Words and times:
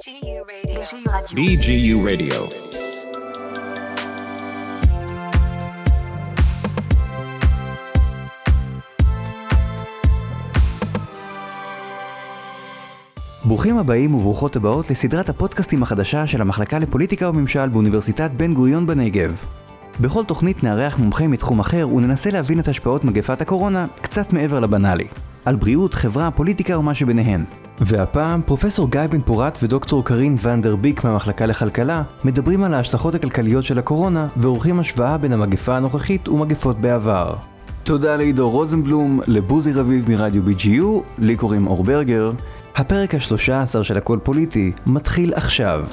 BGU 0.00 1.96
Radio. 2.08 2.40
ברוכים 13.44 13.78
הבאים 13.78 14.14
וברוכות 14.14 14.56
הבאות 14.56 14.90
לסדרת 14.90 15.28
הפודקאסטים 15.28 15.82
החדשה 15.82 16.26
של 16.26 16.40
המחלקה 16.40 16.78
לפוליטיקה 16.78 17.28
וממשל 17.28 17.68
באוניברסיטת 17.68 18.30
בן 18.30 18.54
גוריון 18.54 18.86
בנגב. 18.86 19.44
בכל 20.00 20.24
תוכנית 20.24 20.64
נארח 20.64 20.98
מומחה 20.98 21.28
מתחום 21.28 21.60
אחר 21.60 21.88
וננסה 21.88 22.30
להבין 22.30 22.60
את 22.60 22.68
השפעות 22.68 23.04
מגפת 23.04 23.40
הקורונה 23.40 23.86
קצת 24.02 24.32
מעבר 24.32 24.60
לבנאלי. 24.60 25.06
על 25.44 25.54
בריאות, 25.54 25.94
חברה, 25.94 26.30
פוליטיקה 26.30 26.78
ומה 26.78 26.94
שביניהן. 26.94 27.44
והפעם 27.82 28.42
פרופסור 28.42 28.90
גיא 28.90 29.06
בן 29.10 29.20
פורת 29.20 29.58
ודוקטור 29.62 30.04
קרין 30.04 30.36
ונדר 30.42 30.76
ביק 30.76 31.04
מהמחלקה 31.04 31.46
לכלכלה 31.46 32.02
מדברים 32.24 32.64
על 32.64 32.74
ההשלכות 32.74 33.14
הכלכליות 33.14 33.64
של 33.64 33.78
הקורונה 33.78 34.28
ועורכים 34.36 34.80
השוואה 34.80 35.18
בין 35.18 35.32
המגפה 35.32 35.76
הנוכחית 35.76 36.28
ומגפות 36.28 36.80
בעבר. 36.80 37.34
תודה 37.84 38.16
לעידו 38.16 38.50
רוזנבלום, 38.50 39.20
לבוזי 39.26 39.72
רביב 39.72 40.10
מרדיו 40.10 40.42
BGU, 40.46 40.84
לי 41.18 41.36
קוראים 41.36 41.66
אור 41.66 41.84
ברגר. 41.84 42.32
הפרק 42.76 43.14
השלושה 43.14 43.62
עשר 43.62 43.82
של 43.82 43.96
הכל 43.96 44.18
פוליטי 44.22 44.72
מתחיל 44.86 45.34
עכשיו. 45.34 45.84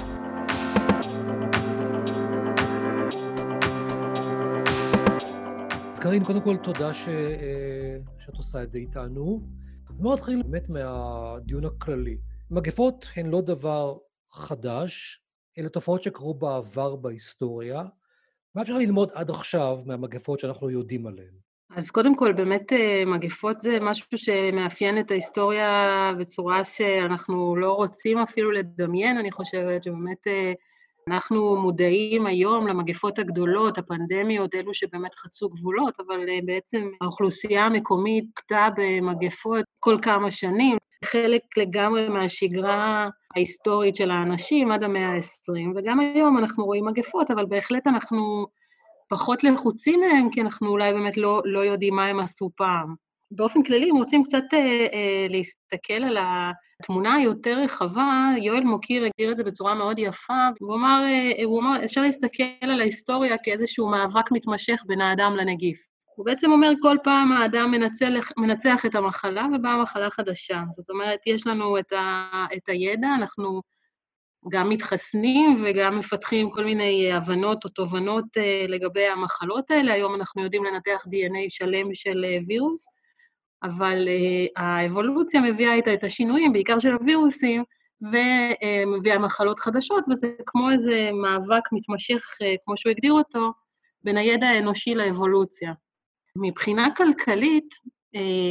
אז 5.94 6.00
קארין, 6.00 6.24
קודם 6.24 6.42
כל 6.42 6.58
תודה 6.58 6.94
ש... 6.94 7.08
אה, 7.08 7.14
שאת 8.20 8.36
עושה 8.36 8.64
את 8.64 8.72
זה 8.72 8.80
איתנו. 8.80 9.57
בואו 10.00 10.14
נתחיל 10.14 10.44
באמת 10.44 10.70
מהדיון 10.70 11.66
הכללי. 11.66 12.18
מגפות 12.52 13.10
הן 13.16 13.26
לא 13.26 13.42
דבר 13.42 13.98
חדש, 14.32 15.22
אלה 15.60 15.70
תופעות 15.70 16.04
שקרו 16.04 16.34
בעבר 16.34 16.96
בהיסטוריה. 16.96 17.84
מה 18.56 18.62
אפשר 18.62 18.78
ללמוד 18.78 19.10
עד 19.14 19.30
עכשיו 19.30 19.78
מהמגפות 19.86 20.40
שאנחנו 20.40 20.70
יודעים 20.70 21.08
עליהן? 21.08 21.34
אז 21.76 21.92
קודם 21.92 22.16
כל, 22.16 22.34
באמת 22.34 22.74
אה, 22.74 23.04
מגפות 23.06 23.60
זה 23.60 23.78
משהו 23.82 24.18
שמאפיין 24.18 25.00
את 25.00 25.12
ההיסטוריה 25.12 25.70
בצורה 26.20 26.64
שאנחנו 26.64 27.56
לא 27.56 27.74
רוצים 27.74 28.18
אפילו 28.18 28.52
לדמיין, 28.52 29.18
אני 29.18 29.32
חושבת, 29.32 29.84
שבאמת 29.84 30.28
אה, 30.28 30.54
אנחנו 31.08 31.56
מודעים 31.56 32.28
היום 32.28 32.68
למגפות 32.68 33.20
הגדולות, 33.20 33.78
הפנדמיות, 33.78 34.56
אלו 34.56 34.74
שבאמת 34.74 35.16
חצו 35.16 35.50
גבולות, 35.50 36.00
אבל 36.08 36.30
אה, 36.30 36.40
בעצם 36.46 36.90
האוכלוסייה 37.02 37.66
המקומית 37.66 38.26
קטעה 38.34 38.70
במגפות 38.78 39.66
כל 39.80 39.98
כמה 40.02 40.32
שנים, 40.32 40.78
חלק 41.06 41.42
לגמרי 41.58 42.10
מהשגרה 42.10 43.10
ההיסטורית 43.36 43.96
של 43.96 44.12
האנשים 44.12 44.72
עד 44.72 44.84
המאה 44.84 45.10
ה-20, 45.14 45.78
וגם 45.78 46.00
היום 46.00 46.38
אנחנו 46.38 46.66
רואים 46.66 46.86
מגפות, 46.86 47.32
אבל 47.32 47.46
בהחלט 47.46 47.88
אנחנו 47.88 48.48
פחות 49.10 49.44
לחוצים 49.44 50.00
מהם, 50.00 50.30
כי 50.32 50.42
אנחנו 50.42 50.68
אולי 50.68 50.94
באמת 50.94 51.18
לא, 51.18 51.42
לא 51.46 51.60
יודעים 51.60 51.96
מה 51.96 52.06
הם 52.06 52.20
עשו 52.20 52.50
פעם. 52.56 53.07
באופן 53.32 53.64
כללי, 53.64 53.92
אם 53.92 53.96
רוצים 53.96 54.24
קצת 54.24 54.44
אה, 54.54 54.60
אה, 54.94 55.28
להסתכל 55.30 55.94
על 55.94 56.18
התמונה 56.80 57.14
היותר 57.14 57.60
רחבה, 57.64 58.30
יואל 58.42 58.64
מוקיר 58.64 59.06
הגדיר 59.06 59.32
את 59.32 59.38
זה 59.38 59.44
בצורה 59.44 59.76
מאוד 59.76 60.00
יפה, 60.00 60.48
הוא 60.60 60.76
אמר, 60.76 61.04
אה, 61.06 61.44
הוא 61.46 61.60
אמר, 61.60 61.86
אפשר 61.86 62.02
להסתכל 62.02 62.44
על 62.62 62.82
ההיסטוריה 62.82 63.38
כאיזשהו 63.44 63.90
מאבק 63.90 64.32
מתמשך 64.32 64.84
בין 64.86 65.02
האדם 65.02 65.36
לנגיף. 65.36 65.86
הוא 66.16 66.26
בעצם 66.26 66.52
אומר, 66.52 66.72
כל 66.82 66.98
פעם 67.04 67.32
האדם 67.32 67.72
מנצח, 67.72 68.32
מנצח 68.38 68.86
את 68.86 68.96
המחלה 68.96 69.48
ובאה 69.56 69.82
מחלה 69.82 70.10
חדשה. 70.10 70.62
זאת 70.76 70.90
אומרת, 70.90 71.20
יש 71.28 71.48
לנו 71.48 71.80
את, 71.80 71.92
ה, 71.92 72.46
את 72.58 72.70
הידע, 72.70 73.08
אנחנו 73.18 73.62
גם 74.52 74.70
מתחסנים 74.70 75.64
וגם 75.64 76.00
מפתחים 76.00 76.50
כל 76.50 76.66
מיני 76.66 77.14
הבנות 77.14 77.66
או 77.66 77.70
תובנות 77.70 78.26
אה, 78.38 78.66
לגבי 78.68 79.06
המחלות 79.06 79.72
האלה. 79.72 79.94
היום 79.94 80.16
אנחנו 80.16 80.44
יודעים 80.44 80.64
לנתח 80.64 81.04
DNA 81.06 81.46
שלם 81.50 81.94
של 81.94 82.26
אה, 82.26 82.38
וירוס, 82.48 82.88
אבל 83.64 84.08
אה, 84.08 84.64
האבולוציה 84.64 85.42
מביאה 85.42 85.74
איתה 85.74 85.94
את 85.94 86.04
השינויים, 86.04 86.54
בעיקר 86.54 86.80
של 86.80 86.94
הווירוסים, 86.94 87.64
ומביאה 88.02 89.20
מחלות 89.20 89.60
חדשות, 89.60 90.04
וזה 90.12 90.34
כמו 90.46 90.72
איזה 90.72 91.10
מאבק 91.22 91.64
מתמשך, 91.72 92.26
כמו 92.66 92.78
שהוא 92.78 92.92
הגדיר 92.92 93.14
אותו, 93.14 93.54
בין 94.04 94.18
הידע 94.18 94.48
האנושי 94.48 94.96
לאבולוציה. 94.96 95.74
מבחינה 96.36 96.88
כלכלית, 96.98 97.76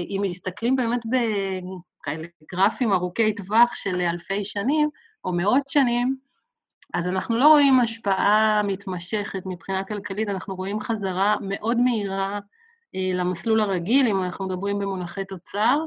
אם 0.09 0.21
מסתכלים 0.23 0.77
באמת 0.77 1.01
בכאלה 1.07 2.29
גרפים 2.53 2.93
ארוכי 2.93 3.35
טווח 3.35 3.75
של 3.75 4.01
אלפי 4.01 4.45
שנים, 4.45 4.89
או 5.25 5.33
מאות 5.33 5.69
שנים, 5.69 6.17
אז 6.95 7.09
אנחנו 7.09 7.39
לא 7.39 7.49
רואים 7.49 7.81
השפעה 7.81 8.63
מתמשכת 8.65 9.43
מבחינה 9.47 9.85
כלכלית, 9.85 10.29
אנחנו 10.29 10.57
רואים 10.57 10.81
חזרה 10.81 11.37
מאוד 11.41 11.79
מהירה 11.79 12.35
אה, 12.35 12.41
למסלול 12.95 13.61
הרגיל, 13.61 14.07
אם 14.07 14.23
אנחנו 14.23 14.47
מדברים 14.47 14.79
במונחי 14.79 15.25
תוצר. 15.25 15.79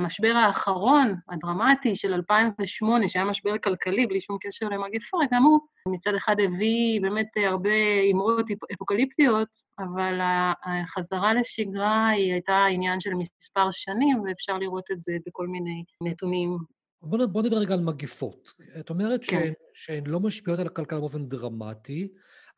המשבר 0.00 0.32
האחרון, 0.36 1.14
הדרמטי, 1.28 1.96
של 1.96 2.14
2008, 2.14 3.08
שהיה 3.08 3.24
משבר 3.24 3.58
כלכלי 3.58 4.06
בלי 4.06 4.20
שום 4.20 4.36
קשר 4.40 4.68
למגפה, 4.68 5.18
גם 5.32 5.42
הוא 5.42 5.60
מצד 5.88 6.14
אחד 6.14 6.36
הביא 6.40 7.00
באמת 7.00 7.26
הרבה 7.36 8.00
אמרות 8.12 8.46
אפוקליפטיות, 8.74 9.48
אבל 9.78 10.18
החזרה 10.64 11.34
לשגרה 11.34 12.08
היא 12.08 12.32
הייתה 12.32 12.64
עניין 12.64 13.00
של 13.00 13.10
מספר 13.14 13.70
שנים, 13.70 14.20
ואפשר 14.20 14.58
לראות 14.58 14.90
את 14.90 14.98
זה 14.98 15.16
בכל 15.26 15.46
מיני 15.46 15.84
נתונים 16.02 16.58
בוא, 17.02 17.26
בוא 17.26 17.42
נדבר 17.42 17.56
רגע 17.56 17.74
על 17.74 17.80
מגפות. 17.80 18.52
את 18.80 18.90
אומרת 18.90 19.20
כן. 19.20 19.26
שהן, 19.26 19.52
שהן 19.74 20.06
לא 20.06 20.20
משפיעות 20.20 20.60
על 20.60 20.66
הכלכלה 20.66 21.00
באופן 21.00 21.28
דרמטי, 21.28 22.08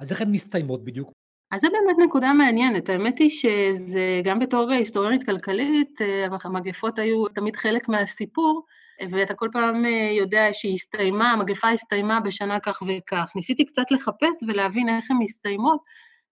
אז 0.01 0.13
איך 0.13 0.21
הן 0.21 0.31
מסתיימות 0.31 0.85
בדיוק? 0.85 1.13
אז 1.51 1.61
זו 1.61 1.69
באמת 1.73 1.97
נקודה 2.09 2.33
מעניינת. 2.33 2.89
האמת 2.89 3.19
היא 3.19 3.31
שזה, 3.31 4.21
גם 4.25 4.39
בתור 4.39 4.71
היסטוריונית 4.71 5.27
כלכלית, 5.27 6.03
אה, 6.03 6.27
המגפות 6.45 6.99
היו 6.99 7.29
תמיד 7.29 7.57
חלק 7.57 7.89
מהסיפור, 7.89 8.65
ואתה 9.11 9.35
כל 9.35 9.49
פעם 9.53 9.85
אה, 9.87 10.11
יודע 10.19 10.49
שהיא 10.53 10.75
הסתיימה, 10.75 11.33
המגפה 11.33 11.71
הסתיימה 11.71 12.21
בשנה 12.21 12.61
כך 12.61 12.83
וכך. 12.83 13.31
ניסיתי 13.37 13.65
קצת 13.65 13.91
לחפש 13.91 14.43
ולהבין 14.49 14.89
איך 14.89 15.11
הן 15.11 15.17
מסתיימות. 15.21 15.81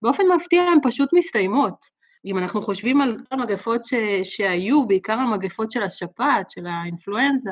באופן 0.02 0.22
מפתיע 0.36 0.62
הן 0.62 0.78
פשוט 0.82 1.12
מסתיימות. 1.12 1.96
אם 2.24 2.38
אנחנו 2.38 2.62
חושבים 2.62 3.00
על 3.00 3.16
המגפות 3.30 3.84
ש, 3.84 3.94
שהיו, 4.24 4.86
בעיקר 4.86 5.12
המגפות 5.12 5.70
של 5.70 5.82
השפעת, 5.82 6.50
של 6.50 6.66
האינפלואנזה, 6.66 7.50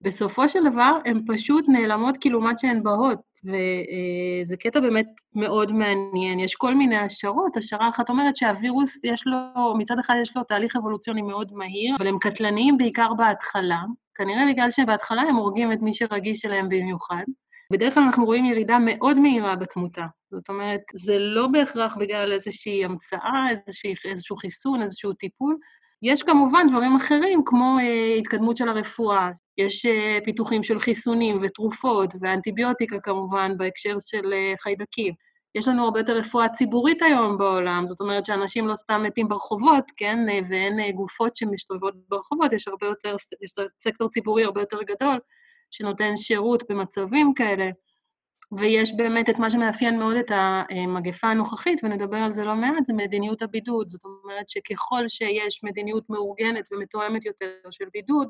בסופו 0.00 0.48
של 0.48 0.70
דבר 0.70 0.98
הן 1.04 1.22
פשוט 1.26 1.64
נעלמות 1.68 2.18
עד 2.48 2.58
שהן 2.58 2.82
באות, 2.82 3.18
וזה 3.44 4.56
קטע 4.56 4.80
באמת 4.80 5.06
מאוד 5.34 5.72
מעניין. 5.72 6.40
יש 6.40 6.54
כל 6.54 6.74
מיני 6.74 6.96
השערות, 6.96 7.56
השערה 7.56 7.88
אחת 7.88 8.10
אומרת 8.10 8.36
שהווירוס 8.36 9.04
יש 9.04 9.26
לו, 9.26 9.74
מצד 9.78 9.98
אחד 9.98 10.14
יש 10.22 10.36
לו 10.36 10.42
תהליך 10.42 10.76
אבולוציוני 10.76 11.22
מאוד 11.22 11.52
מהיר, 11.52 11.96
אבל 11.96 12.06
הם 12.06 12.18
קטלניים 12.18 12.78
בעיקר 12.78 13.14
בהתחלה, 13.14 13.80
כנראה 14.14 14.46
בגלל 14.52 14.70
שבהתחלה 14.70 15.22
הם 15.22 15.36
הורגים 15.36 15.72
את 15.72 15.82
מי 15.82 15.94
שרגיש 15.94 16.44
אליהם 16.44 16.68
במיוחד. 16.68 17.24
בדרך 17.72 17.94
כלל 17.94 18.02
אנחנו 18.02 18.24
רואים 18.24 18.44
ירידה 18.44 18.78
מאוד 18.80 19.18
מהירה 19.18 19.56
בתמותה. 19.56 20.06
זאת 20.30 20.48
אומרת, 20.48 20.80
זה 20.94 21.18
לא 21.18 21.46
בהכרח 21.46 21.96
בגלל 21.96 22.32
איזושהי 22.32 22.84
המצאה, 22.84 23.46
איזושהי, 23.50 23.94
איזשהו 24.04 24.36
חיסון, 24.36 24.82
איזשהו 24.82 25.12
טיפול, 25.12 25.56
יש 26.02 26.22
כמובן 26.22 26.66
דברים 26.70 26.96
אחרים, 26.96 27.40
כמו 27.44 27.76
uh, 27.78 28.18
התקדמות 28.18 28.56
של 28.56 28.68
הרפואה, 28.68 29.30
יש 29.58 29.86
uh, 29.86 30.24
פיתוחים 30.24 30.62
של 30.62 30.78
חיסונים 30.78 31.38
ותרופות 31.42 32.14
ואנטיביוטיקה 32.20 33.00
כמובן 33.00 33.52
בהקשר 33.56 33.96
של 34.00 34.24
uh, 34.24 34.62
חיידקים. 34.62 35.14
יש 35.54 35.68
לנו 35.68 35.84
הרבה 35.84 36.00
יותר 36.00 36.16
רפואה 36.16 36.48
ציבורית 36.48 37.02
היום 37.02 37.38
בעולם, 37.38 37.86
זאת 37.86 38.00
אומרת 38.00 38.26
שאנשים 38.26 38.68
לא 38.68 38.74
סתם 38.74 39.02
מתים 39.02 39.28
ברחובות, 39.28 39.84
כן, 39.96 40.18
ואין 40.48 40.80
uh, 40.80 40.92
גופות 40.92 41.36
שמסתובבות 41.36 41.94
ברחובות, 42.08 42.52
יש 42.52 42.68
הרבה 42.68 42.86
יותר, 42.86 43.16
יש 43.42 43.50
סקטור 43.78 44.08
ציבורי 44.08 44.44
הרבה 44.44 44.60
יותר 44.60 44.82
גדול 44.82 45.18
שנותן 45.70 46.16
שירות 46.16 46.62
במצבים 46.70 47.34
כאלה. 47.34 47.70
ויש 48.52 48.92
באמת 48.96 49.30
את 49.30 49.38
מה 49.38 49.50
שמאפיין 49.50 49.98
מאוד 49.98 50.16
את 50.16 50.30
המגפה 50.30 51.26
הנוכחית, 51.26 51.80
ונדבר 51.84 52.16
על 52.16 52.32
זה 52.32 52.44
לא 52.44 52.54
מעט, 52.54 52.84
זה 52.84 52.92
מדיניות 52.92 53.42
הבידוד. 53.42 53.88
זאת 53.88 54.04
אומרת 54.04 54.48
שככל 54.48 55.08
שיש 55.08 55.64
מדיניות 55.64 56.10
מאורגנת 56.10 56.72
ומתואמת 56.72 57.24
יותר 57.24 57.46
של 57.70 57.84
בידוד, 57.92 58.28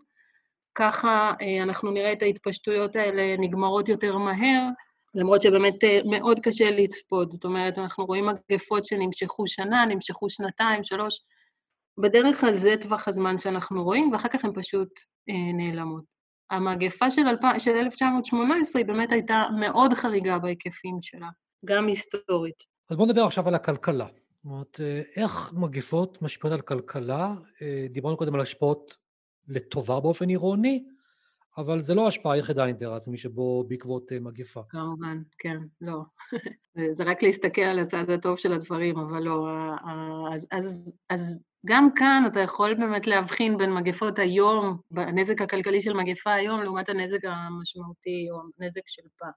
ככה 0.75 1.33
אה, 1.41 1.63
אנחנו 1.63 1.91
נראה 1.91 2.13
את 2.13 2.23
ההתפשטויות 2.23 2.97
האלה 2.97 3.37
נגמרות 3.39 3.89
יותר 3.89 4.19
מהר, 4.19 4.69
למרות 5.15 5.43
שבאמת 5.43 5.85
אה, 5.85 6.01
מאוד 6.11 6.41
קשה 6.41 6.71
לצפות. 6.71 7.31
זאת 7.31 7.45
אומרת, 7.45 7.79
אנחנו 7.79 8.07
רואים 8.07 8.27
מגפות 8.27 8.85
שנמשכו 8.85 9.47
שנה, 9.47 9.85
נמשכו 9.87 10.31
שנתיים, 10.31 10.85
שלוש. 10.85 11.21
בדרך 11.99 12.41
כלל 12.41 12.57
זה 12.57 12.75
טווח 12.81 13.09
הזמן 13.09 13.39
שאנחנו 13.39 13.85
רואים, 13.85 14.13
ואחר 14.13 14.29
כך 14.29 14.45
הן 14.45 14.53
פשוט 14.55 14.89
אה, 15.29 15.53
נעלמות. 15.55 16.18
המגפה 16.51 17.11
של, 17.11 17.27
אלפ... 17.27 17.41
של 17.59 17.71
1918 17.71 18.81
היא 18.81 18.87
באמת 18.87 19.13
הייתה 19.13 19.45
מאוד 19.61 19.95
חריגה 19.95 20.39
בהיקפים 20.39 20.99
שלה, 21.01 21.29
גם 21.65 21.87
היסטורית. 21.87 22.65
אז 22.91 22.97
בואו 22.97 23.09
נדבר 23.09 23.25
עכשיו 23.25 23.49
על 23.49 23.55
הכלכלה. 23.55 24.07
זאת 24.07 24.45
אומרת, 24.45 24.81
אה, 24.81 25.03
איך 25.17 25.53
מגפות 25.53 26.23
משפיעות 26.23 26.55
על 26.55 26.61
כלכלה? 26.61 27.35
אה, 27.63 27.87
דיברנו 27.91 28.17
קודם 28.17 28.35
על 28.35 28.41
השפעות 28.41 28.97
לטובה 29.49 30.01
באופן 30.01 30.29
עירוני, 30.29 30.85
אבל 31.59 31.81
זה 31.81 31.95
לא 31.95 32.05
ההשפעה 32.05 32.33
היחידה 32.33 32.65
האינטר-עצמי 32.65 33.17
שבו 33.17 33.65
בעקבות 33.69 34.13
אה, 34.13 34.21
מגיפה. 34.21 34.61
כמובן, 34.69 35.19
כן, 35.39 35.59
לא. 35.81 36.01
זה 36.97 37.05
רק 37.05 37.23
להסתכל 37.23 37.61
על 37.61 37.79
הצד 37.79 38.11
הטוב 38.11 38.39
של 38.39 38.53
הדברים, 38.53 38.99
אבל 38.99 39.23
לא. 39.23 39.49
אז, 40.33 40.49
אז, 40.53 40.95
אז 41.11 41.45
גם 41.67 41.89
כאן 41.95 42.23
אתה 42.27 42.41
יכול 42.41 42.75
באמת 42.75 43.07
להבחין 43.07 43.59
בין 43.59 43.75
מגפות 43.75 44.19
היום, 44.19 44.79
הנזק 44.97 45.41
הכלכלי 45.41 45.83
של 45.83 45.93
מגפה 45.93 46.33
היום, 46.33 46.63
לעומת 46.63 46.89
הנזק 46.89 47.19
המשמעותי 47.25 48.27
או 48.31 48.41
הנזק 48.61 48.83
של 48.87 49.03
פעם. 49.19 49.31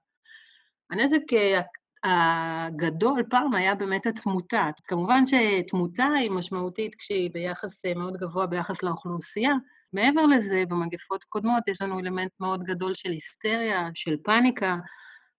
הנזק 0.90 1.32
אה, 1.32 1.60
הגדול 2.04 3.22
פעם 3.30 3.54
היה 3.54 3.74
באמת 3.74 4.06
התמותה. 4.06 4.70
כמובן 4.84 5.22
שתמותה 5.26 6.06
היא 6.06 6.30
משמעותית 6.30 6.94
כשהיא 6.94 7.30
ביחס 7.32 7.84
אה, 7.84 7.94
מאוד 7.94 8.16
גבוה 8.16 8.46
ביחס 8.46 8.82
לאוכלוסייה. 8.82 9.52
מעבר 9.92 10.26
לזה, 10.26 10.64
במגפות 10.68 11.24
קודמות 11.24 11.68
יש 11.68 11.82
לנו 11.82 11.98
אלמנט 11.98 12.30
מאוד 12.40 12.64
גדול 12.64 12.94
של 12.94 13.10
היסטריה, 13.10 13.88
של 13.94 14.16
פאניקה. 14.24 14.76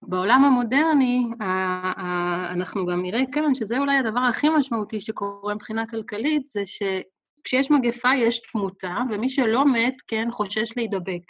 בעולם 0.01 0.43
המודרני, 0.43 1.25
אנחנו 2.49 2.85
גם 2.85 3.01
נראה 3.01 3.21
כאן 3.31 3.53
שזה 3.53 3.79
אולי 3.79 3.97
הדבר 3.97 4.19
הכי 4.19 4.49
משמעותי 4.49 5.01
שקורה 5.01 5.55
מבחינה 5.55 5.87
כלכלית, 5.87 6.47
זה 6.47 6.63
שכשיש 6.65 7.71
מגפה 7.71 8.09
יש 8.15 8.41
תמותה, 8.51 8.97
ומי 9.11 9.29
שלא 9.29 9.65
מת, 9.65 9.95
כן, 10.07 10.27
חושש 10.31 10.77
להידבק. 10.77 11.21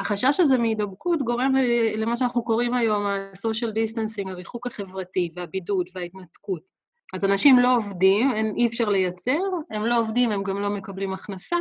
החשש 0.00 0.40
הזה 0.40 0.58
מהידבקות 0.58 1.22
גורם 1.22 1.54
למה 1.96 2.16
שאנחנו 2.16 2.44
קוראים 2.44 2.74
היום 2.74 3.06
ה-social 3.06 3.72
distancing, 3.72 4.30
הריחוק 4.30 4.66
החברתי 4.66 5.30
והבידוד 5.36 5.86
וההתנתקות. 5.94 6.62
אז 7.14 7.24
אנשים 7.24 7.58
לא 7.58 7.76
עובדים, 7.76 8.32
אין, 8.32 8.52
אי 8.56 8.66
אפשר 8.66 8.88
לייצר, 8.88 9.40
הם 9.70 9.86
לא 9.86 9.98
עובדים, 9.98 10.30
הם 10.30 10.42
גם 10.42 10.60
לא 10.60 10.70
מקבלים 10.70 11.12
הכנסה, 11.12 11.56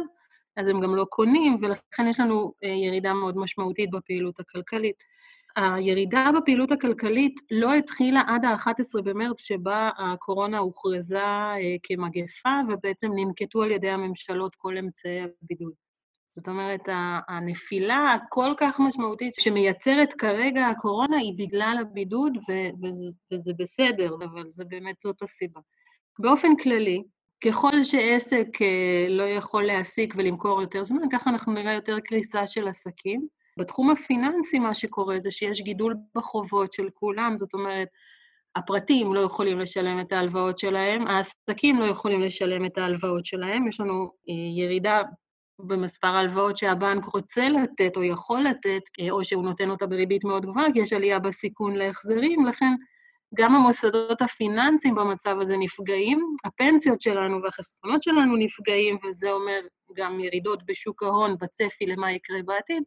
אז 0.58 0.68
הם 0.68 0.82
גם 0.82 0.96
לא 0.96 1.06
קונים, 1.10 1.58
ולכן 1.62 2.08
יש 2.08 2.20
לנו 2.20 2.54
אה, 2.64 2.70
ירידה 2.70 3.14
מאוד 3.14 3.38
משמעותית 3.38 3.90
בפעילות 3.92 4.40
הכלכלית. 4.40 5.04
הירידה 5.56 6.30
בפעילות 6.38 6.72
הכלכלית 6.72 7.40
לא 7.52 7.74
התחילה 7.74 8.22
עד 8.28 8.46
ה-11 8.46 9.02
במרץ, 9.04 9.42
שבה 9.42 9.90
הקורונה 9.98 10.58
הוכרזה 10.58 11.20
אה, 11.20 11.76
כמגפה, 11.84 12.60
ובעצם 12.70 13.12
ננקטו 13.16 13.64
על 13.64 13.72
ידי 13.72 13.90
הממשלות 13.90 14.56
כל 14.56 14.78
אמצעי 14.78 15.20
הבידוד. 15.22 15.74
זאת 16.36 16.48
אומרת, 16.48 16.82
הנפילה 17.28 18.14
הכל 18.14 18.54
כך 18.58 18.80
משמעותית 18.80 19.34
שמייצרת 19.34 20.14
כרגע 20.14 20.68
הקורונה 20.68 21.18
היא 21.18 21.34
בגלל 21.38 21.78
הבידוד, 21.82 22.38
וזה 23.32 23.52
בסדר, 23.58 24.16
אבל 24.16 24.50
זה 24.50 24.66
באמת 24.66 24.96
זאת 25.02 25.22
הסיבה. 25.22 25.60
באופן 26.20 26.56
כללי, 26.56 27.04
ככל 27.46 27.84
שעסק 27.84 28.48
אה, 28.62 29.06
לא 29.10 29.24
יכול 29.24 29.64
להעסיק 29.64 30.14
ולמכור 30.18 30.62
יותר 30.62 30.84
זמן, 30.84 31.10
ככה 31.12 31.30
אנחנו 31.30 31.54
נראה 31.54 31.74
יותר 31.74 32.00
קריסה 32.00 32.48
של 32.48 32.68
עסקים. 32.68 33.28
בתחום 33.60 33.90
הפיננסי 33.90 34.60
מה 34.60 34.74
שקורה 34.74 35.20
זה 35.20 35.32
שיש 35.32 35.62
גידול 35.62 35.96
בחובות 36.16 36.72
של 36.72 36.90
כולם, 36.94 37.38
זאת 37.38 37.54
אומרת, 37.54 37.88
הפרטים 38.56 39.14
לא 39.14 39.20
יכולים 39.20 39.60
לשלם 39.60 40.00
את 40.00 40.12
ההלוואות 40.12 40.60
שלהם, 40.60 41.08
העסקים 41.08 41.80
לא 41.80 41.86
יכולים 41.86 42.22
לשלם 42.22 42.66
את 42.66 42.78
ההלוואות 42.78 43.26
שלהם, 43.26 43.68
יש 43.68 43.80
לנו 43.80 44.12
אה, 44.30 44.64
ירידה 44.64 45.02
במספר 45.60 46.08
ההלוואות 46.08 46.58
שהבנק 46.58 47.06
רוצה 47.06 47.50
לתת 47.50 47.98
או 47.98 48.04
יכול 48.04 48.44
לתת, 48.44 48.82
אה, 49.00 49.12
או 49.12 49.24
שהוא 49.24 49.44
נותן 49.44 49.70
אותה 49.70 49.86
בריבית 49.86 50.24
מאוד 50.24 50.46
גבוהה, 50.46 50.74
כי 50.74 50.80
יש 50.80 50.94
עלייה 50.94 51.20
בסיכון 51.20 51.76
להחזרים, 51.76 52.46
לכן 52.46 52.74
גם 53.36 53.56
המוסדות 53.56 54.22
הפיננסיים 54.22 54.96
במצב 54.96 55.38
הזה 55.42 55.58
נפגעים, 55.58 56.36
הפנסיות 56.46 57.02
שלנו 57.02 57.44
והחסכונות 57.44 58.02
שלנו 58.02 58.36
נפגעים, 58.36 58.98
וזה 59.06 59.32
אומר 59.32 59.60
גם 59.96 60.20
ירידות 60.20 60.66
בשוק 60.66 61.04
ההון 61.04 61.36
בצפי 61.38 61.86
למה 61.86 62.12
יקרה 62.12 62.38
בעתיד. 62.46 62.84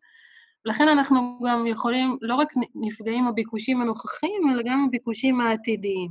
לכן 0.65 0.89
אנחנו 0.89 1.39
גם 1.47 1.67
יכולים, 1.67 2.17
לא 2.21 2.35
רק 2.35 2.49
נפגעים 2.75 3.27
הביקושים 3.27 3.81
הנוכחיים, 3.81 4.51
אלא 4.51 4.63
גם 4.67 4.85
הביקושים 4.89 5.41
העתידיים. 5.41 6.11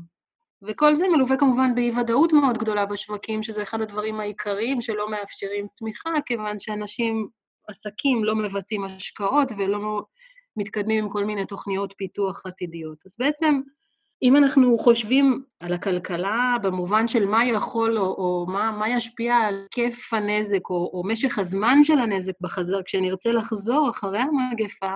וכל 0.67 0.95
זה 0.95 1.07
מלווה 1.07 1.37
כמובן 1.37 1.75
באי-ודאות 1.75 2.33
מאוד 2.33 2.57
גדולה 2.57 2.85
בשווקים, 2.85 3.43
שזה 3.43 3.63
אחד 3.63 3.81
הדברים 3.81 4.19
העיקריים 4.19 4.81
שלא 4.81 5.11
מאפשרים 5.11 5.67
צמיחה, 5.67 6.09
כיוון 6.25 6.59
שאנשים, 6.59 7.27
עסקים, 7.67 8.23
לא 8.23 8.35
מבצעים 8.35 8.83
השקעות 8.83 9.51
ולא 9.57 10.01
מתקדמים 10.57 11.03
עם 11.03 11.09
כל 11.09 11.25
מיני 11.25 11.45
תוכניות 11.45 11.93
פיתוח 11.97 12.45
עתידיות. 12.45 12.97
אז 13.05 13.15
בעצם, 13.19 13.61
אם 14.24 14.36
אנחנו 14.36 14.77
חושבים 14.80 15.44
על 15.60 15.74
הכלכלה 15.74 16.56
במובן 16.62 17.07
של 17.07 17.25
מה 17.25 17.45
יכול 17.45 17.98
או, 17.98 18.04
או 18.04 18.45
מה, 18.50 18.71
מה 18.71 18.89
ישפיע 18.89 19.36
על 19.36 19.66
היקף 19.75 20.13
הנזק 20.13 20.69
או, 20.69 20.92
או 20.94 21.04
משך 21.06 21.39
הזמן 21.39 21.83
של 21.83 22.00
הנזק 22.00 22.33
בחזר, 22.42 22.83
כשנרצה 22.86 23.31
לחזור 23.31 23.89
אחרי 23.89 24.19
המגפה, 24.19 24.94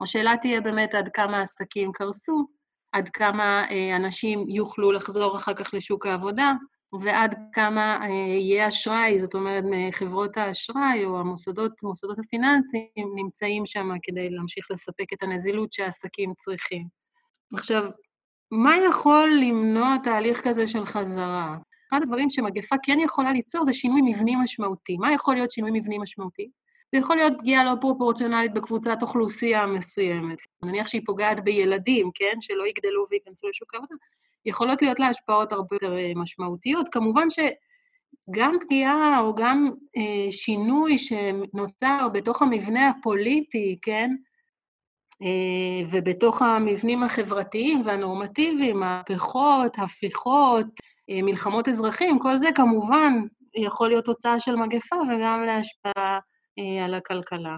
השאלה 0.00 0.36
תהיה 0.40 0.60
באמת 0.60 0.94
עד 0.94 1.08
כמה 1.08 1.40
עסקים 1.40 1.92
קרסו, 1.92 2.46
עד 2.92 3.08
כמה 3.08 3.64
אה, 3.70 3.96
אנשים 3.96 4.44
יוכלו 4.48 4.92
לחזור 4.92 5.36
אחר 5.36 5.54
כך 5.54 5.74
לשוק 5.74 6.06
העבודה, 6.06 6.52
ועד 7.00 7.34
כמה 7.52 7.98
אה, 8.02 8.08
יהיה 8.40 8.68
אשראי, 8.68 9.18
זאת 9.18 9.34
אומרת, 9.34 9.64
חברות 9.92 10.36
האשראי 10.36 11.04
או 11.04 11.20
המוסדות, 11.20 11.72
המוסדות 11.82 12.18
הפיננסיים 12.18 13.14
נמצאים 13.14 13.66
שם 13.66 13.88
כדי 14.02 14.30
להמשיך 14.30 14.66
לספק 14.70 15.12
את 15.12 15.22
הנזילות 15.22 15.72
שהעסקים 15.72 16.34
צריכים. 16.34 16.86
עכשיו, 17.54 17.82
מה 18.50 18.76
יכול 18.88 19.30
למנוע 19.40 19.96
תהליך 20.02 20.40
כזה 20.48 20.66
של 20.66 20.84
חזרה? 20.84 21.56
אחד 21.90 22.02
הדברים 22.02 22.30
שמגפה 22.30 22.76
כן 22.82 23.00
יכולה 23.00 23.32
ליצור 23.32 23.64
זה 23.64 23.72
שינוי 23.72 24.00
מבני 24.02 24.36
משמעותי. 24.36 24.96
מה 24.96 25.12
יכול 25.12 25.34
להיות 25.34 25.50
שינוי 25.50 25.70
מבני 25.74 25.98
משמעותי? 25.98 26.50
זה 26.92 26.98
יכול 26.98 27.16
להיות 27.16 27.32
פגיעה 27.38 27.64
לא 27.64 27.72
פרופורציונלית 27.80 28.54
בקבוצת 28.54 28.98
אוכלוסייה 29.02 29.66
מסוימת. 29.66 30.38
נניח 30.62 30.88
שהיא 30.88 31.02
פוגעת 31.06 31.44
בילדים, 31.44 32.10
כן? 32.14 32.40
שלא 32.40 32.66
יגדלו 32.66 33.06
וייכנסו 33.10 33.48
לשוק 33.48 33.74
העבודה. 33.74 33.94
יכולות 34.46 34.82
להיות 34.82 35.00
לה 35.00 35.08
השפעות 35.08 35.52
הרבה 35.52 35.76
יותר 35.76 35.98
אה, 35.98 36.12
משמעותיות. 36.16 36.88
כמובן 36.88 37.26
שגם 37.30 38.56
פגיעה 38.60 39.20
או 39.20 39.34
גם 39.34 39.70
אה, 39.96 40.32
שינוי 40.32 40.98
שנוצר 40.98 42.08
בתוך 42.12 42.42
המבנה 42.42 42.88
הפוליטי, 42.88 43.78
כן? 43.82 44.10
אה, 45.24 45.86
ובתוך 45.90 46.42
המבנים 46.42 47.02
החברתיים 47.02 47.82
והנורמטיביים, 47.86 48.80
מהפכות, 48.80 49.78
הפיכות, 49.78 50.66
אה, 51.10 51.22
מלחמות 51.22 51.68
אזרחים, 51.68 52.18
כל 52.18 52.36
זה 52.36 52.48
כמובן 52.54 53.12
יכול 53.56 53.88
להיות 53.88 54.04
תוצאה 54.04 54.40
של 54.40 54.56
מגפה 54.56 54.96
וגם 54.96 55.44
להשפעה 55.46 56.18
אה, 56.58 56.84
על 56.84 56.94
הכלכלה. 56.94 57.56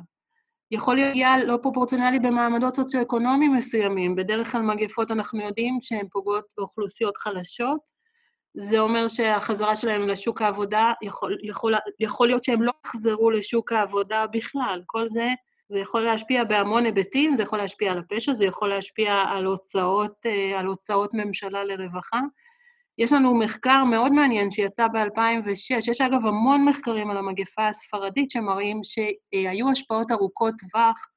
יכול 0.70 0.94
להיות 0.94 1.10
פגיעה 1.10 1.44
לא 1.44 1.58
פרופורציונלי 1.62 2.18
במעמדות 2.18 2.76
סוציו-אקונומיים 2.76 3.54
מסוימים. 3.54 4.16
בדרך 4.16 4.52
כלל 4.52 4.62
מגפות 4.62 5.10
אנחנו 5.10 5.40
יודעים 5.40 5.78
שהן 5.80 6.06
פוגעות 6.12 6.44
באוכלוסיות 6.58 7.16
חלשות. 7.16 7.80
זה 8.58 8.78
אומר 8.78 9.08
שהחזרה 9.08 9.76
שלהם 9.76 10.08
לשוק 10.08 10.42
העבודה, 10.42 10.92
יכול, 11.02 11.38
יכול, 11.42 11.74
יכול 12.00 12.26
להיות 12.26 12.44
שהם 12.44 12.62
לא 12.62 12.72
יחזרו 12.86 13.30
לשוק 13.30 13.72
העבודה 13.72 14.26
בכלל. 14.32 14.82
כל 14.86 15.08
זה 15.08 15.28
זה 15.68 15.78
יכול 15.80 16.00
להשפיע 16.00 16.44
בהמון 16.44 16.84
היבטים, 16.84 17.36
זה 17.36 17.42
יכול 17.42 17.58
להשפיע 17.58 17.92
על 17.92 17.98
הפשע, 17.98 18.32
זה 18.32 18.44
יכול 18.44 18.68
להשפיע 18.68 19.14
על 19.14 19.44
הוצאות, 19.44 20.26
אה, 20.26 20.60
על 20.60 20.66
הוצאות 20.66 21.10
ממשלה 21.14 21.64
לרווחה. 21.64 22.20
יש 22.98 23.12
לנו 23.12 23.34
מחקר 23.34 23.84
מאוד 23.84 24.12
מעניין 24.12 24.50
שיצא 24.50 24.88
ב-2006, 24.88 25.90
יש 25.90 26.00
אגב 26.00 26.26
המון 26.26 26.64
מחקרים 26.64 27.10
על 27.10 27.16
המגפה 27.16 27.68
הספרדית 27.68 28.30
שמראים 28.30 28.80
שהיו 28.82 29.70
השפעות 29.70 30.10
ארוכות 30.10 30.54
טווח 30.58 31.08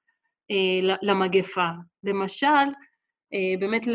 אה, 0.51 0.95
למגפה. 1.01 1.69
למשל, 2.03 2.67
אה, 3.33 3.59
באמת 3.59 3.87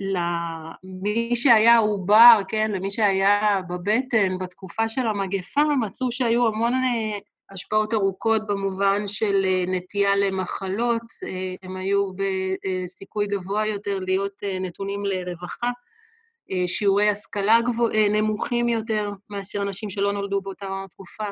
למי 0.00 1.36
שהיה 1.36 1.78
עובר, 1.78 2.40
כן, 2.48 2.70
למי 2.70 2.90
שהיה 2.90 3.60
בבטן 3.68 4.38
בתקופה 4.38 4.88
של 4.88 5.06
המגפה, 5.06 5.62
מצאו 5.80 6.12
שהיו 6.12 6.46
המון 6.46 6.72
השפעות 7.50 7.94
ארוכות 7.94 8.46
במובן 8.46 9.06
של 9.06 9.44
אה, 9.44 9.64
נטייה 9.66 10.16
למחלות, 10.16 11.02
אה, 11.24 11.54
הם 11.62 11.76
היו 11.76 12.10
בסיכוי 12.84 13.26
גבוה 13.26 13.66
יותר 13.66 13.98
להיות 13.98 14.42
אה, 14.44 14.58
נתונים 14.58 15.04
לרווחה, 15.04 15.70
שיעורי 16.66 17.08
השכלה 17.08 17.60
גבוה, 17.60 18.08
נמוכים 18.10 18.68
יותר 18.68 19.12
מאשר 19.30 19.62
אנשים 19.62 19.90
שלא 19.90 20.12
נולדו 20.12 20.40
באותה 20.40 20.84
תקופה, 20.90 21.24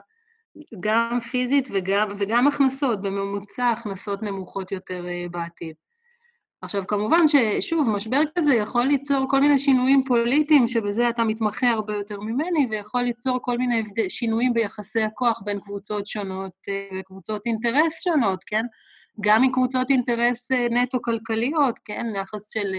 גם 0.81 1.21
פיזית 1.21 1.69
וגם, 1.73 2.09
וגם 2.19 2.47
הכנסות, 2.47 3.03
בממוצע 3.03 3.71
הכנסות 3.71 4.23
נמוכות 4.23 4.73
יותר 4.73 5.05
בעתיד. 5.31 5.75
עכשיו, 6.63 6.87
כמובן 6.87 7.25
ששוב, 7.29 7.89
משבר 7.89 8.21
כזה 8.39 8.55
יכול 8.55 8.85
ליצור 8.85 9.27
כל 9.31 9.41
מיני 9.41 9.59
שינויים 9.59 10.05
פוליטיים, 10.05 10.69
שבזה 10.69 11.09
אתה 11.09 11.25
מתמחה 11.25 11.71
הרבה 11.71 11.95
יותר 11.95 12.21
ממני, 12.21 12.67
ויכול 12.71 13.03
ליצור 13.03 13.39
כל 13.43 13.59
מיני 13.59 13.83
שינויים 14.09 14.53
ביחסי 14.55 15.03
הכוח 15.03 15.43
בין 15.45 15.61
קבוצות 15.61 16.07
שונות 16.07 16.53
אה, 16.69 16.99
וקבוצות 17.01 17.47
אינטרס 17.47 18.05
שונות, 18.05 18.45
כן? 18.47 18.65
גם 19.21 19.43
מקבוצות 19.43 19.91
אינטרס 19.91 20.53
אה, 20.53 20.67
נטו-כלכליות, 20.71 21.79
כן? 21.85 22.07
יחס 22.17 22.51
של... 22.51 22.75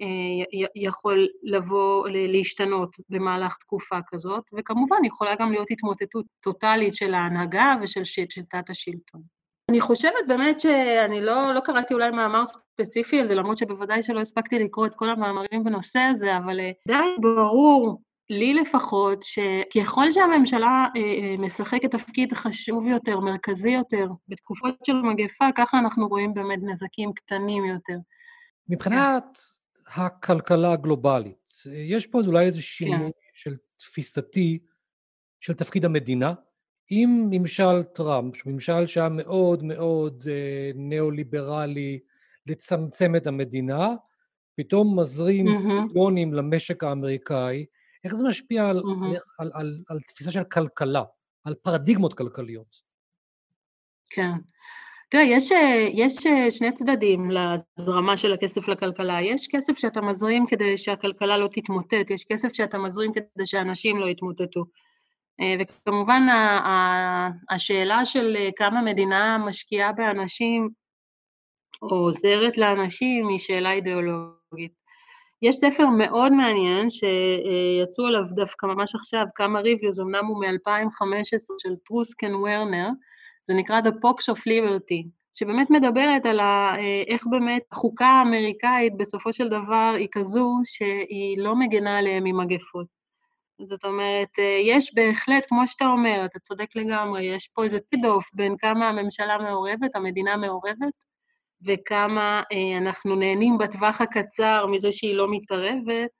אה, 0.00 0.60
יכול 0.74 1.28
לבוא, 1.42 2.08
להשתנות 2.08 2.96
במהלך 3.08 3.56
תקופה 3.56 3.98
כזאת, 4.06 4.44
וכמובן 4.58 5.04
יכולה 5.04 5.34
גם 5.34 5.52
להיות 5.52 5.70
התמוטטות 5.70 6.26
טוטאלית 6.40 6.94
של 6.94 7.14
ההנהגה 7.14 7.74
ושל 7.82 8.04
שיטת 8.04 8.70
השלטון. 8.70 9.37
אני 9.68 9.80
חושבת 9.80 10.26
באמת 10.28 10.60
שאני 10.60 11.20
לא, 11.20 11.54
לא 11.54 11.60
קראתי 11.60 11.94
אולי 11.94 12.10
מאמר 12.10 12.42
ספציפי 12.44 13.20
על 13.20 13.28
זה, 13.28 13.34
למרות 13.34 13.56
שבוודאי 13.56 14.02
שלא 14.02 14.20
הספקתי 14.20 14.58
לקרוא 14.58 14.86
את 14.86 14.94
כל 14.94 15.10
המאמרים 15.10 15.64
בנושא 15.64 15.98
הזה, 15.98 16.36
אבל 16.36 16.60
אה, 16.60 16.70
די 16.86 17.16
ברור, 17.20 18.02
לי 18.30 18.54
לפחות, 18.54 19.22
שככל 19.22 20.12
שהממשלה 20.12 20.86
אה, 20.96 21.00
אה, 21.00 21.36
משחקת 21.38 21.90
תפקיד 21.90 22.32
חשוב 22.32 22.86
יותר, 22.86 23.20
מרכזי 23.20 23.70
יותר, 23.70 24.06
בתקופות 24.28 24.74
של 24.86 24.94
מגפה, 25.02 25.44
ככה 25.56 25.78
אנחנו 25.78 26.08
רואים 26.08 26.34
באמת 26.34 26.58
נזקים 26.62 27.12
קטנים 27.12 27.64
יותר. 27.64 27.96
מבחינת 28.68 29.38
כן. 29.84 30.02
הכלכלה 30.02 30.72
הגלובלית, 30.72 31.52
יש 31.72 32.06
פה 32.06 32.20
אולי 32.26 32.46
איזה 32.46 32.62
שינוי 32.62 32.98
כן. 32.98 33.10
של 33.34 33.56
תפיסתי 33.76 34.58
של 35.40 35.52
תפקיד 35.52 35.84
המדינה, 35.84 36.32
אם 36.90 37.26
ממשל 37.30 37.82
טראמפ, 37.82 38.36
שהוא 38.36 38.52
ממשל 38.52 38.86
שהיה 38.86 39.08
מאוד 39.08 39.64
מאוד 39.64 40.24
אה, 40.30 40.70
ניאו-ליברלי, 40.74 41.98
לצמצם 42.46 43.16
את 43.16 43.26
המדינה, 43.26 43.88
פתאום 44.56 45.00
מזרים 45.00 45.46
טריליונים 45.46 46.32
mm-hmm. 46.32 46.36
למשק 46.36 46.84
האמריקאי, 46.84 47.66
איך 48.04 48.14
זה 48.14 48.24
משפיע 48.24 48.68
על, 48.68 48.78
mm-hmm. 48.78 49.04
על, 49.04 49.16
על, 49.38 49.50
על, 49.54 49.78
על 49.88 50.00
תפיסה 50.00 50.30
של 50.30 50.44
כלכלה, 50.44 51.02
על 51.44 51.54
פרדיגמות 51.54 52.14
כלכליות? 52.14 52.76
כן. 54.10 54.30
תראה, 55.10 55.22
יש, 55.22 55.50
יש 55.92 56.16
שני 56.50 56.72
צדדים 56.72 57.30
להזרמה 57.30 58.16
של 58.16 58.32
הכסף 58.32 58.68
לכלכלה. 58.68 59.22
יש 59.22 59.48
כסף 59.50 59.78
שאתה 59.78 60.00
מזרים 60.00 60.46
כדי 60.46 60.78
שהכלכלה 60.78 61.38
לא 61.38 61.48
תתמוטט, 61.52 62.10
יש 62.10 62.24
כסף 62.32 62.52
שאתה 62.52 62.78
מזרים 62.78 63.12
כדי 63.12 63.46
שאנשים 63.46 64.00
לא 64.00 64.06
יתמוטטו. 64.06 64.64
אה, 65.40 65.54
וכמובן 65.60 66.22
השאלה 67.50 68.04
של 68.04 68.36
אה, 68.38 68.48
כמה 68.56 68.82
מדינה 68.82 69.38
משקיעה 69.46 69.92
באנשים 69.92 70.68
או 71.82 71.96
עוזרת 71.96 72.58
לאנשים 72.58 73.28
היא 73.28 73.38
שאלה 73.38 73.72
אידיאולוגית. 73.72 74.78
יש 75.42 75.56
ספר 75.56 75.88
מאוד 75.88 76.32
מעניין 76.32 76.90
שיצאו 76.90 78.06
עליו 78.06 78.22
דווקא 78.34 78.66
ממש 78.66 78.94
עכשיו 78.94 79.26
כמה 79.34 79.60
ריוויוז, 79.60 80.00
אמנם 80.00 80.26
הוא 80.26 80.44
מ-2015 80.44 81.54
של 81.62 81.76
טרוסקן 81.84 82.34
ורנר, 82.34 82.88
זה 83.42 83.54
נקרא 83.54 83.80
The 83.80 83.90
Pox 83.90 84.34
of 84.34 84.38
Liberty, 84.38 85.08
שבאמת 85.34 85.70
מדברת 85.70 86.26
על 86.26 86.40
אה, 86.40 86.76
איך 87.06 87.26
באמת 87.26 87.62
החוקה 87.72 88.06
האמריקאית 88.06 88.96
בסופו 88.96 89.32
של 89.32 89.48
דבר 89.48 89.94
היא 89.98 90.08
כזו 90.12 90.46
שהיא 90.64 91.38
לא 91.38 91.56
מגנה 91.56 91.98
עליהם 91.98 92.24
ממגפות. 92.24 92.97
זאת 93.62 93.84
אומרת, 93.84 94.38
אה, 94.38 94.60
יש 94.64 94.94
בהחלט, 94.94 95.46
כמו 95.48 95.66
שאתה 95.66 95.86
אומר, 95.86 96.22
אתה 96.24 96.38
צודק 96.38 96.76
לגמרי, 96.76 97.24
יש 97.24 97.48
פה 97.48 97.64
איזה 97.64 97.80
טידוף 97.80 98.30
בין 98.34 98.56
כמה 98.58 98.88
הממשלה 98.88 99.38
מעורבת, 99.38 99.96
המדינה 99.96 100.36
מעורבת, 100.36 101.04
וכמה 101.62 102.42
אה, 102.52 102.78
אנחנו 102.78 103.16
נהנים 103.16 103.58
בטווח 103.58 104.00
הקצר 104.00 104.66
מזה 104.66 104.92
שהיא 104.92 105.14
לא 105.14 105.26
מתערבת, 105.30 106.10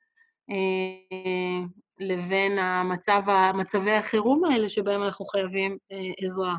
אה, 0.50 1.66
לבין 2.00 2.58
המצב, 2.58 3.22
מצבי 3.54 3.92
החירום 3.92 4.44
האלה 4.44 4.68
שבהם 4.68 5.02
אנחנו 5.02 5.24
חייבים 5.24 5.78
עזרה. 6.18 6.54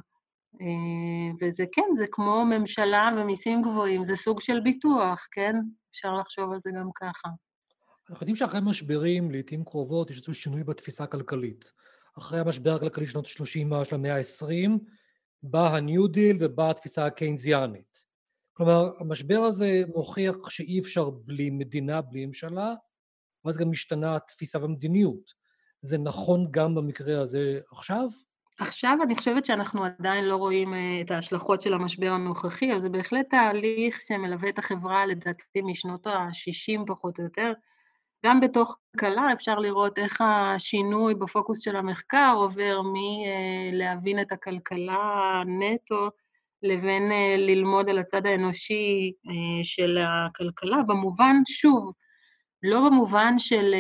וזה 1.42 1.64
כן, 1.72 1.94
זה 1.94 2.06
כמו 2.12 2.46
ממשלה 2.46 3.10
ומיסים 3.18 3.62
גבוהים, 3.62 4.06
זה 4.06 4.16
סוג 4.16 4.42
של 4.42 4.60
ביטוח, 4.60 5.28
כן? 5.32 5.56
אפשר 5.92 6.16
לחשוב 6.16 6.52
על 6.52 6.60
זה 6.60 6.70
גם 6.80 6.90
ככה. 6.96 7.30
אנחנו 8.10 8.24
יודעים 8.24 8.36
שאחרי 8.36 8.60
משברים, 8.64 9.32
לעיתים 9.32 9.66
קרובות, 9.66 10.10
יש 10.10 10.16
איזשהו 10.16 10.34
שינוי 10.34 10.64
בתפיסה 10.64 11.04
הכלכלית. 11.04 11.72
אחרי 12.18 12.40
המשבר 12.40 12.76
הכלכלי 12.76 13.08
שנות 13.08 13.26
ה-30 13.26 13.86
של 13.86 13.96
המאה 13.96 14.16
ה-20, 14.16 14.70
בא 15.44 15.68
ה-New 15.68 16.16
Deal 16.16 16.38
ובאה 16.40 16.70
התפיסה 16.70 17.06
הקיינזיאנית. 17.06 18.06
כלומר, 18.54 18.92
המשבר 19.00 19.40
הזה 19.40 19.82
מוכיח 19.96 20.50
שאי 20.50 20.80
אפשר 20.80 21.10
בלי 21.10 21.50
מדינה, 21.50 22.02
בלי 22.02 22.26
ממשלה, 22.26 22.74
ואז 23.46 23.58
גם 23.58 23.72
משתנה 23.72 24.16
התפיסה 24.16 24.60
והמדיניות. 24.60 25.34
זה 25.82 25.98
נכון 25.98 26.48
גם 26.52 26.76
במקרה 26.76 27.22
הזה 27.22 27.60
עכשיו? 27.72 28.08
עכשיו 28.60 28.98
אני 29.04 29.16
חושבת 29.16 29.46
שאנחנו 29.46 29.86
עדיין 29.86 30.26
לא 30.26 30.36
רואים 30.36 30.74
אה, 30.74 31.02
את 31.02 31.12
ההשלכות 31.12 31.62
של 31.62 31.74
המשבר 31.74 32.10
הנוכחי, 32.12 32.72
אבל 32.72 32.80
זה 32.80 32.90
בהחלט 32.90 33.30
תהליך 33.30 34.02
שמלווה 34.02 34.50
את 34.50 34.60
החברה 34.60 35.06
לדעתי 35.06 35.62
משנות 35.62 36.08
ה-60 36.08 36.82
פחות 36.88 37.20
או 37.20 37.24
יותר. 37.24 37.54
גם 38.26 38.40
בתוך 38.40 38.78
כלכלה 39.00 39.34
אפשר 39.34 39.60
לראות 39.60 40.00
איך 40.00 40.22
השינוי 40.22 41.16
בפוקוס 41.16 41.62
של 41.62 41.76
המחקר 41.76 42.34
עובר 42.36 42.82
מלהבין 42.84 44.18
אה, 44.18 44.22
את 44.22 44.32
הכלכלה 44.32 45.44
נטו 45.46 46.10
לבין 46.64 47.12
אה, 47.12 47.36
ללמוד 47.38 47.90
על 47.90 48.00
הצד 48.00 48.26
האנושי 48.26 49.14
אה, 49.28 49.64
של 49.64 49.98
הכלכלה, 50.08 50.78
במובן, 50.88 51.36
שוב, 51.48 51.94
לא 52.64 52.90
במובן 52.90 53.40
של 53.40 53.76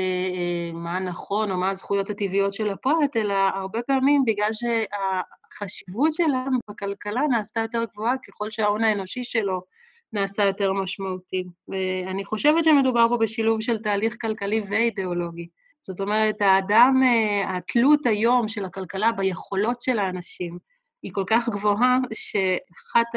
מה 0.73 0.99
נכון 0.99 1.51
או 1.51 1.57
מה 1.57 1.69
הזכויות 1.69 2.09
הטבעיות 2.09 2.53
של 2.53 2.69
הפרט, 2.69 3.15
אלא 3.15 3.33
הרבה 3.33 3.79
פעמים 3.87 4.23
בגלל 4.25 4.49
שהחשיבות 4.53 6.13
שלהם 6.13 6.53
בכלכלה 6.69 7.21
נעשתה 7.29 7.59
יותר 7.59 7.83
גבוהה 7.93 8.15
ככל 8.27 8.51
שההון 8.51 8.83
האנושי 8.83 9.23
שלו 9.23 9.61
נעשה 10.13 10.43
יותר 10.43 10.73
משמעותי. 10.73 11.43
ואני 11.67 12.25
חושבת 12.25 12.63
שמדובר 12.63 13.07
פה 13.09 13.17
בשילוב 13.17 13.61
של 13.61 13.77
תהליך 13.77 14.15
כלכלי 14.21 14.61
ואידיאולוגי. 14.69 15.47
זאת 15.79 16.01
אומרת, 16.01 16.41
האדם, 16.41 17.01
אה, 17.03 17.57
התלות 17.57 18.05
היום 18.05 18.47
של 18.47 18.65
הכלכלה 18.65 19.11
ביכולות 19.11 19.81
של 19.81 19.99
האנשים 19.99 20.57
היא 21.03 21.11
כל 21.13 21.23
כך 21.27 21.49
גבוהה, 21.49 21.97
שאחת 22.13 23.07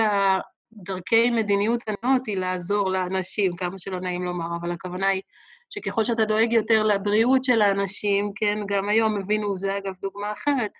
הדרכי 0.77 1.31
מדיניות 1.31 1.83
ענות 1.89 2.27
היא 2.27 2.37
לעזור 2.37 2.91
לאנשים, 2.91 3.57
כמה 3.57 3.79
שלא 3.79 4.01
נעים 4.01 4.25
לומר, 4.25 4.57
אבל 4.61 4.71
הכוונה 4.71 5.09
היא 5.09 5.23
שככל 5.71 6.05
שאתה 6.05 6.25
דואג 6.25 6.53
יותר 6.53 6.83
לבריאות 6.83 7.45
של 7.45 7.63
האנשים, 7.63 8.33
כן, 8.37 8.59
גם 8.69 8.89
היום 8.89 9.17
הבינו, 9.17 9.57
זה 9.57 9.79
אגב 9.79 9.93
דוגמה 10.03 10.33
אחרת, 10.33 10.71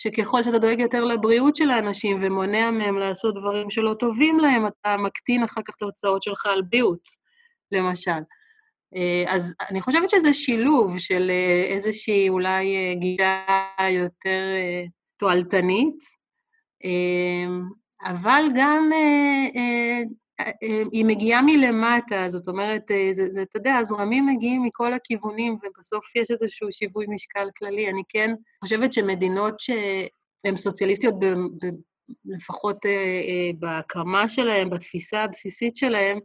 שככל 0.00 0.42
שאתה 0.42 0.58
דואג 0.58 0.80
יותר 0.80 1.04
לבריאות 1.04 1.56
של 1.56 1.70
האנשים 1.70 2.20
ומונע 2.22 2.70
מהם 2.70 2.98
לעשות 2.98 3.34
דברים 3.34 3.70
שלא 3.70 3.94
טובים 3.98 4.38
להם, 4.38 4.66
אתה 4.66 4.96
מקטין 4.96 5.42
אחר 5.42 5.60
כך 5.64 5.74
את 5.76 5.82
ההוצאות 5.82 6.22
שלך 6.22 6.46
על 6.46 6.62
בריאות, 6.62 7.00
למשל. 7.72 8.20
אה, 8.96 9.24
אז 9.34 9.54
אני 9.70 9.80
חושבת 9.80 10.10
שזה 10.10 10.34
שילוב 10.34 10.98
של 10.98 11.30
אה, 11.30 11.74
איזושהי 11.74 12.28
אולי 12.28 12.76
אה, 12.76 12.94
גישה 12.94 13.44
יותר 13.90 14.42
תועלתנית, 15.18 15.98
אבל 18.02 18.44
גם 18.56 18.90
היא 20.92 21.04
מגיעה 21.04 21.42
מלמטה, 21.42 22.28
זאת 22.28 22.48
אומרת, 22.48 22.90
אה, 22.90 23.08
זה, 23.12 23.30
זה, 23.30 23.42
אתה 23.42 23.56
יודע, 23.56 23.76
הזרמים 23.76 24.26
מגיעים 24.26 24.62
מכל 24.62 24.92
הכיוונים, 24.92 25.52
ובסוף 25.52 26.16
יש 26.16 26.30
איזשהו 26.30 26.72
שיווי 26.72 27.06
משקל 27.08 27.48
כללי. 27.58 27.90
אני 27.90 28.02
כן 28.08 28.34
חושבת 28.64 28.92
שמדינות 28.92 29.60
שהן 29.60 30.56
סוציאליסטיות, 30.56 31.14
ב, 31.18 31.24
ב, 31.24 31.66
לפחות 32.24 32.86
אה, 32.86 32.90
אה, 32.90 33.50
בהקמה 33.58 34.28
שלהן, 34.28 34.70
בתפיסה 34.70 35.22
הבסיסית 35.22 35.76
שלהן, 35.76 36.18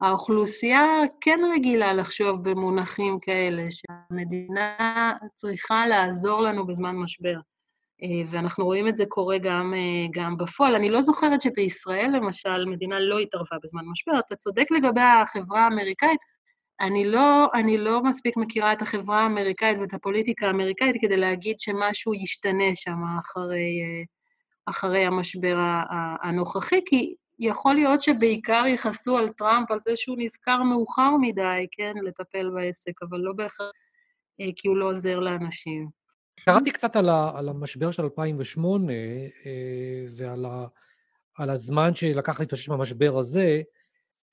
האוכלוסייה 0.00 0.84
כן 1.20 1.40
רגילה 1.54 1.94
לחשוב 1.94 2.50
במונחים 2.50 3.18
כאלה, 3.20 3.62
שהמדינה 3.70 5.12
צריכה 5.34 5.86
לעזור 5.86 6.40
לנו 6.40 6.66
בזמן 6.66 6.96
משבר. 6.96 7.38
אה, 8.02 8.22
ואנחנו 8.30 8.64
רואים 8.64 8.88
את 8.88 8.96
זה 8.96 9.04
קורה 9.08 9.38
גם, 9.38 9.74
אה, 9.74 10.06
גם 10.22 10.36
בפועל. 10.36 10.74
אני 10.74 10.90
לא 10.90 11.02
זוכרת 11.02 11.42
שבישראל, 11.42 12.10
למשל, 12.16 12.64
מדינה 12.64 13.00
לא 13.00 13.18
התערבה 13.18 13.56
בזמן 13.62 13.82
משבר. 13.92 14.18
אתה 14.18 14.36
צודק 14.36 14.66
לגבי 14.70 15.00
החברה 15.00 15.64
האמריקאית, 15.64 16.20
אני 16.80 17.04
לא, 17.04 17.48
אני 17.54 17.78
לא 17.78 18.02
מספיק 18.02 18.36
מכירה 18.36 18.72
את 18.72 18.82
החברה 18.82 19.22
האמריקאית 19.22 19.78
ואת 19.78 19.94
הפוליטיקה 19.94 20.46
האמריקאית 20.46 20.96
כדי 21.00 21.16
להגיד 21.16 21.60
שמשהו 21.60 22.14
ישתנה 22.14 22.74
שם 22.74 22.98
אחרי, 23.20 23.80
אה, 23.82 24.04
אחרי 24.66 25.06
המשבר 25.06 25.56
הנוכחי, 26.22 26.80
כי 26.86 27.14
יכול 27.38 27.74
להיות 27.74 28.02
שבעיקר 28.02 28.64
יכעסו 28.66 29.18
על 29.18 29.28
טראמפ 29.28 29.70
על 29.70 29.80
זה 29.80 29.92
שהוא 29.96 30.16
נזכר 30.18 30.62
מאוחר 30.62 31.10
מדי, 31.20 31.66
כן, 31.72 31.92
לטפל 32.02 32.50
בעסק, 32.54 32.92
אבל 33.02 33.18
לא 33.18 33.32
בהכרח 33.36 33.70
כי 34.56 34.68
הוא 34.68 34.76
לא 34.76 34.90
עוזר 34.90 35.20
לאנשים. 35.20 35.97
קראתי 36.44 36.70
קצת 36.70 36.96
על, 36.96 37.08
ה, 37.08 37.30
על 37.34 37.48
המשבר 37.48 37.90
של 37.90 38.02
2008 38.02 38.92
אה, 38.92 38.98
ועל 40.16 40.44
ה, 40.44 40.66
על 41.34 41.50
הזמן 41.50 41.94
שלקח 41.94 42.40
להתאושש 42.40 42.68
מהמשבר 42.68 43.18
הזה. 43.18 43.62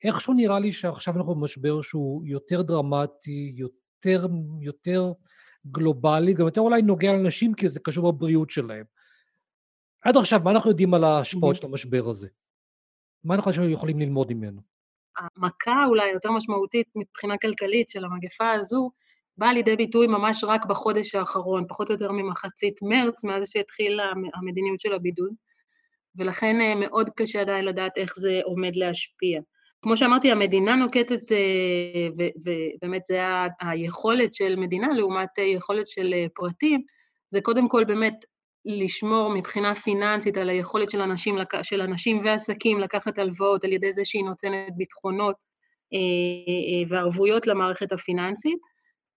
איכשהו 0.03 0.33
נראה 0.33 0.59
לי 0.59 0.71
שעכשיו 0.71 1.17
אנחנו 1.17 1.35
במשבר 1.35 1.81
שהוא 1.81 2.25
יותר 2.25 2.61
דרמטי, 2.61 3.53
יותר, 3.55 4.27
יותר 4.61 5.11
גלובלי, 5.71 6.33
גם 6.33 6.45
יותר 6.45 6.61
אולי 6.61 6.81
נוגע 6.81 7.13
לאנשים 7.13 7.53
כי 7.53 7.69
זה 7.69 7.79
קשור 7.79 8.11
בבריאות 8.11 8.49
שלהם. 8.49 8.85
עד 10.01 10.17
עכשיו, 10.17 10.39
מה 10.43 10.51
אנחנו 10.51 10.69
יודעים 10.69 10.93
על 10.93 11.03
ההשפעות 11.03 11.55
של 11.55 11.65
המשבר 11.65 12.09
הזה? 12.09 12.27
מה 13.23 13.35
אנחנו 13.35 13.69
יכולים 13.69 13.99
ללמוד 13.99 14.33
ממנו? 14.33 14.61
המכה 15.17 15.85
אולי 15.85 16.09
יותר 16.09 16.31
משמעותית 16.31 16.87
מבחינה 16.95 17.37
כלכלית 17.37 17.89
של 17.89 18.05
המגפה 18.05 18.51
הזו, 18.51 18.91
באה 19.37 19.53
לידי 19.53 19.75
ביטוי 19.75 20.07
ממש 20.07 20.43
רק 20.43 20.65
בחודש 20.65 21.15
האחרון, 21.15 21.65
פחות 21.69 21.89
או 21.89 21.93
יותר 21.93 22.11
ממחצית 22.11 22.79
מרץ, 22.81 23.23
מאז 23.23 23.49
שהתחילה 23.49 24.11
המדיניות 24.35 24.79
של 24.79 24.93
הבידוד. 24.93 25.31
ולכן 26.17 26.61
אה, 26.61 26.75
מאוד 26.75 27.09
קשה 27.15 27.41
עדיין 27.41 27.65
לדעת 27.65 27.91
איך 27.97 28.13
זה 28.15 28.41
עומד 28.43 28.75
להשפיע. 28.75 29.41
כמו 29.81 29.97
שאמרתי, 29.97 30.31
המדינה 30.31 30.75
נוקטת, 30.75 31.19
ובאמת 32.13 33.05
זה 33.05 33.19
היכולת 33.61 34.33
של 34.33 34.55
מדינה 34.55 34.87
לעומת 34.93 35.29
יכולת 35.37 35.87
של 35.87 36.13
פרטים, 36.35 36.81
זה 37.29 37.41
קודם 37.41 37.69
כל 37.69 37.83
באמת 37.83 38.25
לשמור 38.65 39.29
מבחינה 39.29 39.75
פיננסית 39.75 40.37
על 40.37 40.49
היכולת 40.49 40.89
של 40.89 41.01
אנשים, 41.01 41.35
של 41.63 41.81
אנשים 41.81 42.21
ועסקים 42.25 42.79
לקחת 42.79 43.19
הלוואות 43.19 43.63
על 43.63 43.73
ידי 43.73 43.91
זה 43.91 44.05
שהיא 44.05 44.25
נותנת 44.25 44.73
ביטחונות 44.77 45.35
אה, 45.93 45.99
אה, 45.99 46.89
וערבויות 46.89 47.47
למערכת 47.47 47.91
הפיננסית. 47.91 48.59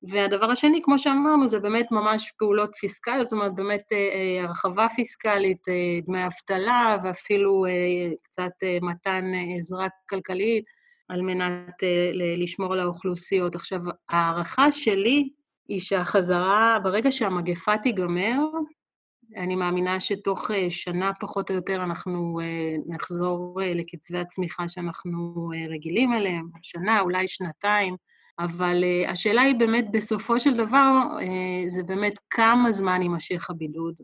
והדבר 0.03 0.51
השני, 0.51 0.83
כמו 0.83 0.99
שאמרנו, 0.99 1.49
זה 1.49 1.59
באמת 1.59 1.87
ממש 1.91 2.33
פעולות 2.39 2.71
פיסקליות, 2.81 3.27
זאת 3.27 3.33
אומרת, 3.33 3.55
באמת 3.55 3.83
אה, 3.93 4.45
הרחבה 4.45 4.87
פיסקלית, 4.97 5.63
דמי 6.07 6.27
אבטלה 6.27 6.97
ואפילו 7.05 7.65
קצת 8.23 8.53
מתן 8.83 9.25
עזרה 9.59 9.87
כלכלית 10.11 10.65
על 11.09 11.23
מנת 11.23 11.75
לשמור 12.39 12.73
על 12.73 12.81
האוכלוסיות. 12.81 13.55
עכשיו, 13.55 13.81
ההערכה 14.09 14.73
שלי 14.73 15.29
היא 15.69 15.81
שהחזרה, 15.81 16.79
ברגע 16.83 17.13
שהמגפה 17.13 17.79
תיגמר, 17.79 18.39
אני 19.37 19.57
מאמינה 19.57 20.01
שתוך 20.01 20.51
אה, 20.51 20.71
שנה 20.71 21.11
פחות 21.21 21.51
או 21.51 21.55
יותר 21.55 21.83
אנחנו 21.83 22.41
אה, 22.41 22.95
נחזור 22.95 23.63
אה, 23.63 23.75
לקצבי 23.75 24.19
הצמיחה 24.19 24.69
שאנחנו 24.69 25.51
רגילים 25.71 26.13
אליהם, 26.13 26.49
שנה, 26.63 27.01
אולי 27.01 27.29
שנתיים, 27.29 27.97
אבל 28.39 28.85
השאלה 29.09 29.43
היא 29.43 29.55
באמת, 29.55 29.85
בסופו 29.93 30.41
של 30.41 30.55
דבר, 30.57 31.03
זה 31.67 31.83
באמת 31.83 32.19
כמה 32.31 32.73
זמן 32.73 33.03
יימשך 33.03 33.51
הבידוד. 33.51 33.95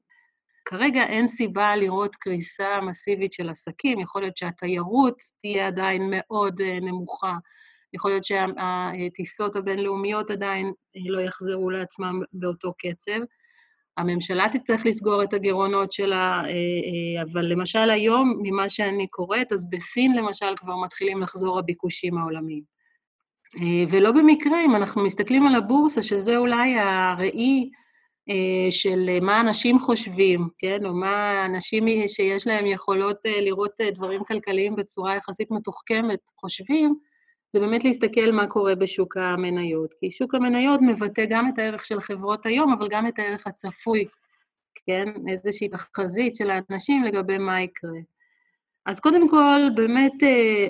כרגע 0.65 1.03
אין 1.05 1.29
סיבה 1.29 1.77
לראות 1.77 2.17
קריסה 2.17 2.81
מסיבית 2.83 3.33
של 3.33 3.49
עסקים, 3.49 4.01
יכול 4.01 4.23
להיות 4.23 4.37
שהתיירות 4.37 5.17
תהיה 5.43 5.67
עדיין 5.67 6.03
מאוד 6.13 6.63
נמוכה, 6.63 7.35
יכול 7.95 8.11
להיות 8.11 8.25
שהטיסות 8.25 9.57
הבינלאומיות 9.57 10.31
עדיין 10.31 10.73
לא 11.09 11.21
יחזרו 11.21 11.71
לעצמם 11.71 12.21
באותו 12.33 12.73
קצב. 12.79 13.21
הממשלה 13.97 14.47
תצטרך 14.53 14.87
לסגור 14.87 15.23
את 15.23 15.35
הגירעונות 15.35 15.93
שלה, 15.93 16.43
אבל 17.23 17.45
למשל 17.45 17.91
היום, 17.91 18.41
ממה 18.43 18.69
שאני 18.69 19.07
קוראת, 19.07 19.53
אז 19.53 19.71
בסין 19.71 20.17
למשל 20.17 20.57
כבר 20.57 20.77
מתחילים 20.85 21.23
לחזור 21.23 21.59
הביקושים 21.59 22.19
העולמיים. 22.19 22.74
אה, 23.61 23.85
ולא 23.89 24.13
במקרה, 24.13 24.65
אם 24.65 24.77
אנחנו 24.77 25.05
מסתכלים 25.05 25.47
על 25.47 25.55
הבורסה, 25.55 26.03
שזה 26.03 26.37
אולי 26.37 26.75
הראי 26.79 27.71
של 28.71 29.19
מה 29.23 29.41
אנשים 29.41 29.79
חושבים, 29.79 30.49
כן? 30.59 30.87
או 30.87 30.95
מה 30.95 31.47
אנשים 31.47 31.85
שיש 32.09 32.47
להם 32.47 32.67
יכולות 32.67 33.17
לראות 33.25 33.81
דברים 33.95 34.25
כלכליים 34.25 34.77
בצורה 34.77 35.17
יחסית 35.17 35.51
מתוחכמת 35.51 36.21
חושבים, 36.41 36.95
זה 37.55 37.61
באמת 37.61 37.85
להסתכל 37.85 38.33
מה 38.33 38.47
קורה 38.47 38.75
בשוק 38.75 39.17
המניות. 39.17 39.95
כי 40.01 40.11
שוק 40.11 40.35
המניות 40.35 40.81
מבטא 40.83 41.25
גם 41.31 41.49
את 41.49 41.59
הערך 41.59 41.85
של 41.85 41.99
החברות 41.99 42.47
היום, 42.47 42.73
אבל 42.73 42.89
גם 42.91 43.07
את 43.07 43.19
הערך 43.19 43.47
הצפוי, 43.47 44.05
כן? 44.87 45.09
איזושהי 45.29 45.69
תחזית 45.69 46.35
של 46.35 46.51
האנשים 46.51 47.05
לגבי 47.05 47.39
מה 47.39 47.61
יקרה. 47.61 47.99
אז 48.87 49.01
קודם 49.01 49.29
כל, 49.29 49.61
באמת 49.75 50.23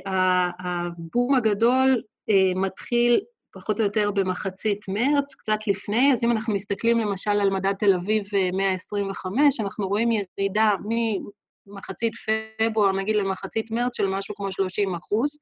אה, 0.06 0.50
הבום 0.58 1.34
הגדול 1.34 1.88
אה, 1.88 2.13
מתחיל 2.56 3.20
פחות 3.54 3.80
או 3.80 3.84
יותר 3.84 4.10
במחצית 4.10 4.84
מרץ, 4.88 5.34
קצת 5.34 5.58
לפני, 5.66 6.12
אז 6.12 6.24
אם 6.24 6.30
אנחנו 6.30 6.54
מסתכלים 6.54 6.98
למשל 6.98 7.30
על 7.30 7.50
מדד 7.50 7.72
תל 7.78 7.94
אביב 7.94 8.24
125, 8.52 9.60
אה, 9.60 9.64
אנחנו 9.64 9.88
רואים 9.88 10.08
ירידה 10.12 10.74
ממחצית 11.66 12.12
פברואר, 12.58 12.92
נגיד 12.92 13.16
למחצית 13.16 13.70
מרץ, 13.70 13.96
של 13.96 14.06
משהו 14.06 14.34
כמו 14.34 14.52
30 14.52 14.94
אחוז. 14.94 15.38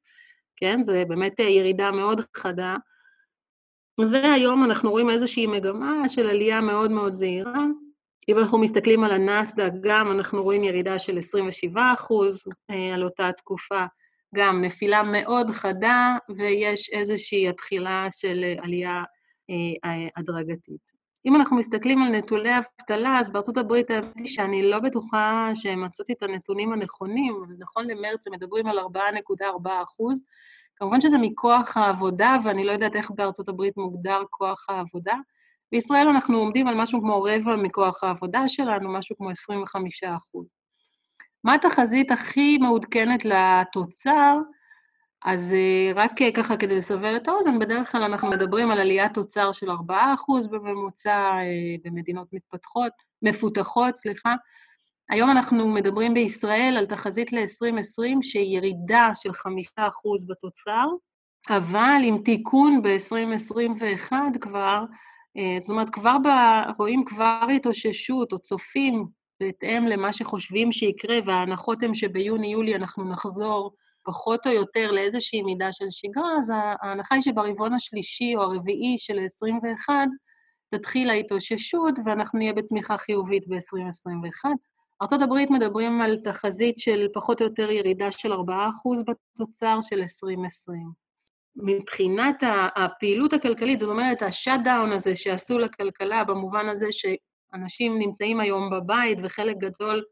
כן? 0.56 0.84
זה 0.84 1.04
באמת 1.08 1.40
אה, 1.40 1.44
ירידה 1.44 1.90
מאוד 1.92 2.20
חדה. 2.36 2.76
והיום 4.12 4.64
אנחנו 4.64 4.90
רואים 4.90 5.10
איזושהי 5.10 5.46
מגמה 5.46 6.08
של 6.08 6.26
עלייה 6.26 6.60
מאוד 6.60 6.90
מאוד 6.90 7.14
זהירה. 7.14 7.64
אם 8.28 8.38
אנחנו 8.38 8.58
מסתכלים 8.58 9.04
על 9.04 9.10
הנסדק, 9.10 9.72
גם 9.80 10.12
אנחנו 10.12 10.42
רואים 10.42 10.64
ירידה 10.64 10.98
של 10.98 11.18
27 11.18 11.92
אחוז 11.94 12.42
אה, 12.70 12.94
על 12.94 13.04
אותה 13.04 13.30
תקופה, 13.36 13.84
גם 14.34 14.64
נפילה 14.64 15.02
מאוד 15.02 15.50
חדה, 15.50 16.16
ויש 16.36 16.90
איזושהי 16.90 17.48
התחילה 17.48 18.06
של 18.10 18.44
עלייה 18.62 19.02
אה, 19.50 20.08
הדרגתית. 20.16 21.02
אם 21.26 21.36
אנחנו 21.36 21.56
מסתכלים 21.56 22.02
על 22.02 22.08
נתוני 22.08 22.58
אבטלה, 22.58 23.18
אז 23.20 23.30
בארצות 23.32 23.56
הברית 23.56 23.90
האמת 23.90 24.16
היא 24.16 24.26
שאני 24.26 24.62
לא 24.62 24.78
בטוחה 24.78 25.50
שמצאתי 25.54 26.12
את 26.12 26.22
הנתונים 26.22 26.72
הנכונים, 26.72 27.34
אבל 27.34 27.54
נכון 27.58 27.86
למרץ 27.86 28.26
הם 28.26 28.32
מדברים 28.32 28.66
על 28.66 28.78
4.4 28.78 29.70
אחוז. 29.82 30.22
כמובן 30.76 31.00
שזה 31.00 31.18
מכוח 31.18 31.76
העבודה, 31.76 32.36
ואני 32.44 32.64
לא 32.64 32.72
יודעת 32.72 32.96
איך 32.96 33.10
בארצות 33.10 33.48
הברית 33.48 33.76
מוגדר 33.76 34.22
כוח 34.30 34.66
העבודה. 34.68 35.14
בישראל 35.72 36.08
אנחנו 36.08 36.38
עומדים 36.38 36.68
על 36.68 36.74
משהו 36.74 37.00
כמו 37.00 37.22
רבע 37.22 37.56
מכוח 37.56 38.04
העבודה 38.04 38.48
שלנו, 38.48 38.92
משהו 38.92 39.16
כמו 39.16 39.30
25 39.30 40.04
אחוז. 40.04 40.61
מה 41.44 41.54
התחזית 41.54 42.10
הכי 42.10 42.58
מעודכנת 42.58 43.24
לתוצר? 43.24 44.38
אז 45.24 45.54
אה, 45.54 45.92
רק 46.02 46.22
אה, 46.22 46.32
ככה 46.32 46.56
כדי 46.56 46.76
לסבר 46.76 47.16
את 47.16 47.28
האוזן, 47.28 47.58
בדרך 47.58 47.92
כלל 47.92 48.02
אנחנו 48.02 48.30
מדברים 48.30 48.70
על 48.70 48.80
עליית 48.80 49.14
תוצר 49.14 49.52
של 49.52 49.70
4% 49.70 49.74
בממוצע 50.50 51.30
אה, 51.32 51.76
במדינות 51.84 52.28
מתפתחות, 52.32 52.92
מפותחות, 53.22 53.96
סליחה. 53.96 54.34
היום 55.10 55.30
אנחנו 55.30 55.68
מדברים 55.68 56.14
בישראל 56.14 56.74
על 56.78 56.86
תחזית 56.86 57.32
ל-2020 57.32 58.22
שהיא 58.22 58.56
ירידה 58.56 59.10
של 59.14 59.30
5% 59.30 59.32
בתוצר, 60.28 60.86
אבל 61.50 62.00
עם 62.04 62.18
תיקון 62.24 62.82
ב-2021 62.82 64.12
כבר, 64.40 64.84
זאת 65.58 65.70
אומרת, 65.70 65.90
כבר 65.90 66.16
ב, 66.18 66.28
רואים 66.78 67.04
כבר 67.04 67.46
התאוששות 67.56 68.32
או 68.32 68.38
צופים 68.38 69.06
בהתאם 69.42 69.86
למה 69.86 70.12
שחושבים 70.12 70.72
שיקרה, 70.72 71.16
וההנחות 71.26 71.82
הן 71.82 71.94
שביוני-יולי 71.94 72.74
אנחנו 72.74 73.04
נחזור 73.04 73.72
פחות 74.04 74.46
או 74.46 74.52
יותר 74.52 74.90
לאיזושהי 74.90 75.42
מידה 75.42 75.72
של 75.72 75.84
שגרה, 75.90 76.38
אז 76.38 76.52
ההנחה 76.82 77.14
היא 77.14 77.22
שברבעון 77.22 77.74
השלישי 77.74 78.32
או 78.36 78.42
הרביעי 78.42 78.98
של 78.98 79.18
21 79.24 79.94
תתחיל 80.74 81.10
ההתאוששות 81.10 81.94
ואנחנו 82.04 82.38
נהיה 82.38 82.52
בצמיחה 82.52 82.98
חיובית 82.98 83.48
ב-2021. 83.48 84.50
ארה"ב 85.02 85.52
מדברים 85.52 86.00
על 86.00 86.16
תחזית 86.24 86.78
של 86.78 87.06
פחות 87.14 87.40
או 87.40 87.46
יותר 87.46 87.70
ירידה 87.70 88.12
של 88.12 88.32
4% 88.32 88.36
בתוצר 89.06 89.78
של 89.82 89.98
2020. 90.00 91.02
מבחינת 91.56 92.42
הפעילות 92.76 93.32
הכלכלית, 93.32 93.78
זאת 93.78 93.90
אומרת, 93.90 94.22
השאט-דאון 94.22 94.92
הזה 94.92 95.16
שעשו 95.16 95.58
לכלכלה, 95.58 96.24
במובן 96.24 96.68
הזה 96.68 96.86
שאנשים 97.56 97.98
נמצאים 97.98 98.40
היום 98.40 98.70
בבית 98.70 99.18
וחלק 99.22 99.56
גדול 99.56 100.04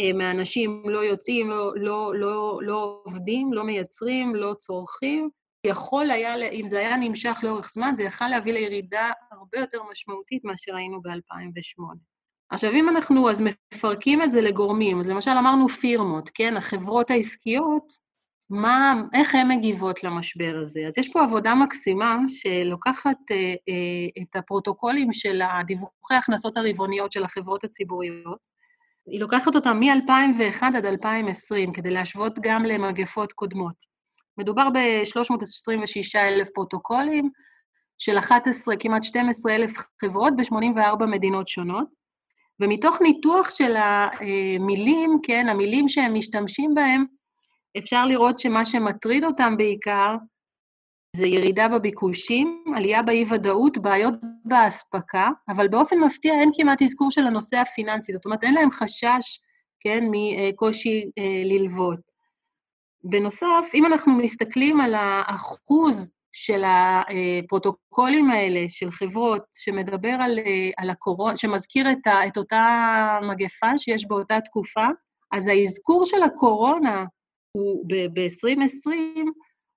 אה, 0.00 0.12
מאנשים 0.12 0.82
לא 0.86 0.98
יוצאים, 0.98 1.50
לא, 1.50 1.72
לא, 1.76 2.12
לא, 2.14 2.60
לא 2.62 3.02
עובדים, 3.04 3.52
לא 3.52 3.64
מייצרים, 3.64 4.34
לא 4.34 4.54
צורכים. 4.54 5.30
יכול 5.66 6.10
היה, 6.10 6.36
אם 6.36 6.68
זה 6.68 6.78
היה 6.78 6.96
נמשך 6.96 7.38
לאורך 7.42 7.70
זמן, 7.72 7.92
זה 7.96 8.02
יכל 8.02 8.28
להביא 8.28 8.52
לירידה 8.52 9.10
הרבה 9.32 9.58
יותר 9.58 9.78
משמעותית 9.90 10.44
מאשר 10.44 10.76
היינו 10.76 11.02
ב-2008. 11.02 11.96
עכשיו, 12.52 12.72
אם 12.72 12.88
אנחנו 12.88 13.30
אז 13.30 13.42
מפרקים 13.74 14.22
את 14.22 14.32
זה 14.32 14.40
לגורמים, 14.40 15.00
אז 15.00 15.08
למשל 15.08 15.30
אמרנו 15.30 15.68
פירמות, 15.68 16.30
כן? 16.34 16.56
החברות 16.56 17.10
העסקיות, 17.10 17.92
מה, 18.50 19.02
איך 19.14 19.34
הן 19.34 19.48
מגיבות 19.48 20.04
למשבר 20.04 20.58
הזה? 20.62 20.80
אז 20.88 20.98
יש 20.98 21.08
פה 21.12 21.22
עבודה 21.22 21.54
מקסימה 21.54 22.18
שלוקחת 22.28 23.16
אה, 23.30 23.36
אה, 23.36 24.22
את 24.22 24.36
הפרוטוקולים 24.36 25.12
של 25.12 25.42
הדיווחי 25.42 26.14
ההכנסות 26.14 26.56
הרבעוניות 26.56 27.12
של 27.12 27.24
החברות 27.24 27.64
הציבוריות, 27.64 28.38
היא 29.06 29.20
לוקחת 29.20 29.56
אותם 29.56 29.80
מ-2001 29.80 30.62
עד 30.76 30.86
2020, 30.86 31.72
כדי 31.72 31.90
להשוות 31.90 32.38
גם 32.42 32.64
למגפות 32.64 33.32
קודמות. 33.32 33.74
מדובר 34.38 34.68
ב-326 34.70 36.18
אלף 36.18 36.48
פרוטוקולים 36.54 37.30
של 37.98 38.18
11, 38.18 38.76
כמעט 38.76 39.04
12 39.04 39.54
אלף 39.54 39.72
חברות 40.00 40.32
ב-84 40.36 41.06
מדינות 41.06 41.48
שונות, 41.48 41.88
ומתוך 42.60 43.02
ניתוח 43.02 43.50
של 43.50 43.76
המילים, 43.76 45.18
כן, 45.22 45.48
המילים 45.48 45.88
שהם 45.88 46.14
משתמשים 46.14 46.74
בהם, 46.74 47.04
אפשר 47.78 48.06
לראות 48.06 48.38
שמה 48.38 48.64
שמטריד 48.64 49.24
אותם 49.24 49.56
בעיקר 49.56 50.16
זה 51.16 51.26
ירידה 51.26 51.68
בביקושים, 51.68 52.64
עלייה 52.76 53.02
באי-ודאות, 53.02 53.78
בעיות 53.78 54.14
באספקה, 54.44 55.30
אבל 55.48 55.68
באופן 55.68 55.98
מפתיע 55.98 56.34
אין 56.34 56.50
כמעט 56.56 56.82
אזכור 56.82 57.10
של 57.10 57.26
הנושא 57.26 57.56
הפיננסי, 57.56 58.12
זאת 58.12 58.24
אומרת, 58.24 58.44
אין 58.44 58.54
להם 58.54 58.70
חשש, 58.70 59.40
כן, 59.80 60.04
מקושי 60.10 61.10
אה, 61.18 61.42
ללוות. 61.44 62.00
בנוסף, 63.04 63.70
אם 63.74 63.86
אנחנו 63.86 64.12
מסתכלים 64.12 64.80
על 64.80 64.94
האחוז 64.94 66.12
של 66.32 66.62
הפרוטוקולים 66.64 68.30
האלה, 68.30 68.64
של 68.68 68.90
חברות, 68.90 69.42
שמדבר 69.52 70.16
על, 70.20 70.38
אה, 70.38 70.70
על 70.78 70.90
הקורונה, 70.90 71.36
שמזכיר 71.36 71.92
את, 71.92 72.06
ה, 72.06 72.26
את 72.26 72.36
אותה 72.36 73.18
מגפה 73.22 73.78
שיש 73.78 74.08
באותה 74.08 74.40
תקופה, 74.40 74.86
אז 75.32 75.48
האזכור 75.48 76.04
של 76.04 76.22
הקורונה 76.22 77.04
ב-2020, 77.86 78.90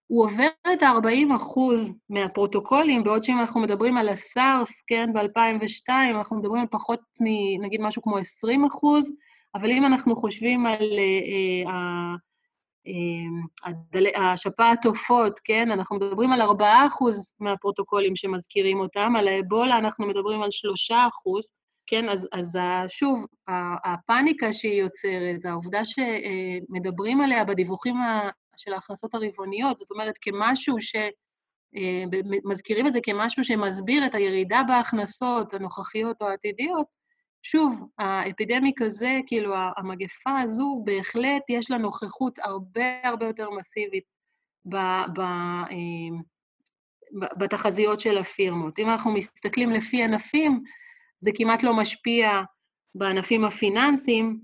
הוא 0.07 0.25
עובר 0.25 0.47
את 0.73 0.83
ה-40 0.83 1.35
אחוז 1.35 1.91
מהפרוטוקולים, 2.09 3.03
בעוד 3.03 3.23
שאם 3.23 3.39
אנחנו 3.39 3.61
מדברים 3.61 3.97
על 3.97 4.09
הסארס, 4.09 4.83
כן, 4.87 5.13
ב-2002, 5.13 5.89
אנחנו 6.11 6.37
מדברים 6.37 6.61
על 6.61 6.67
פחות 6.71 6.99
מ... 7.21 7.25
נגיד 7.65 7.81
משהו 7.81 8.01
כמו 8.01 8.17
20 8.17 8.65
אחוז, 8.65 9.11
אבל 9.55 9.71
אם 9.71 9.85
אנחנו 9.85 10.15
חושבים 10.15 10.65
על 10.65 10.77
uh, 10.79 11.67
uh, 11.67 12.17
uh, 13.95 14.19
השפעת 14.19 14.85
עופות, 14.85 15.39
כן, 15.43 15.71
אנחנו 15.71 15.95
מדברים 15.95 16.31
על 16.31 16.41
4 16.41 16.87
אחוז 16.87 17.33
מהפרוטוקולים 17.39 18.15
שמזכירים 18.15 18.79
אותם, 18.79 19.13
על 19.15 19.27
האבולה 19.27 19.77
אנחנו 19.77 20.07
מדברים 20.07 20.41
על 20.41 20.51
3 20.51 20.91
אחוז, 20.91 21.51
כן, 21.93 22.09
אז, 22.09 22.29
אז 22.31 22.57
שוב, 22.87 23.25
הפאניקה 23.85 24.53
שהיא 24.53 24.81
יוצרת, 24.81 25.45
העובדה 25.45 25.81
שמדברים 25.85 27.21
עליה 27.21 27.43
בדיווחים 27.45 27.95
של 28.57 28.73
ההכנסות 28.73 29.13
הרבעוניות, 29.13 29.77
זאת 29.77 29.91
אומרת, 29.91 30.13
כמשהו 30.21 30.79
ש... 30.79 30.95
מזכירים 32.49 32.87
את 32.87 32.93
זה 32.93 32.99
כמשהו 33.03 33.43
שמסביר 33.43 34.05
את 34.05 34.15
הירידה 34.15 34.61
בהכנסות 34.67 35.53
הנוכחיות 35.53 36.21
או 36.21 36.27
העתידיות, 36.27 36.87
שוב, 37.43 37.83
האפידמיק 37.99 38.81
הזה, 38.81 39.19
כאילו, 39.27 39.53
המגפה 39.77 40.39
הזו, 40.39 40.81
בהחלט 40.85 41.43
יש 41.49 41.71
לה 41.71 41.77
נוכחות 41.77 42.39
הרבה 42.39 42.85
הרבה 43.03 43.25
יותר 43.25 43.49
מסיבית 43.49 44.03
ב, 44.65 44.75
ב, 45.15 45.21
בתחזיות 47.37 47.99
של 47.99 48.17
הפירמות. 48.17 48.79
אם 48.79 48.89
אנחנו 48.89 49.11
מסתכלים 49.11 49.71
לפי 49.71 50.03
ענפים, 50.03 50.63
זה 51.23 51.31
כמעט 51.35 51.63
לא 51.63 51.73
משפיע 51.73 52.41
בענפים 52.95 53.45
הפיננסיים, 53.45 54.39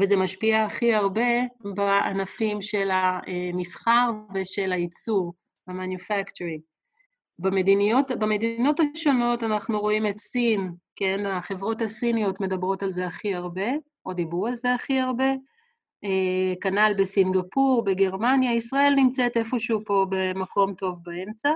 וזה 0.00 0.16
משפיע 0.16 0.64
הכי 0.64 0.94
הרבה 0.94 1.42
בענפים 1.74 2.62
של 2.62 2.90
המסחר 2.92 4.10
ושל 4.34 4.72
הייצור, 4.72 5.34
ה-manufacturing. 5.66 6.60
במדיניות, 7.38 8.10
במדינות 8.10 8.80
השונות 8.80 9.42
אנחנו 9.42 9.80
רואים 9.80 10.06
את 10.06 10.18
סין, 10.18 10.72
כן, 10.96 11.26
החברות 11.26 11.82
הסיניות 11.82 12.40
מדברות 12.40 12.82
על 12.82 12.90
זה 12.90 13.06
הכי 13.06 13.34
הרבה, 13.34 13.70
או 14.06 14.12
דיברו 14.12 14.46
על 14.46 14.56
זה 14.56 14.74
הכי 14.74 15.00
הרבה, 15.00 15.30
אה, 16.04 16.54
כנ"ל 16.60 16.92
בסינגפור, 16.98 17.84
בגרמניה, 17.84 18.54
ישראל 18.54 18.94
נמצאת 18.96 19.36
איפשהו 19.36 19.80
פה 19.84 20.06
במקום 20.10 20.74
טוב 20.74 20.98
באמצע. 21.02 21.50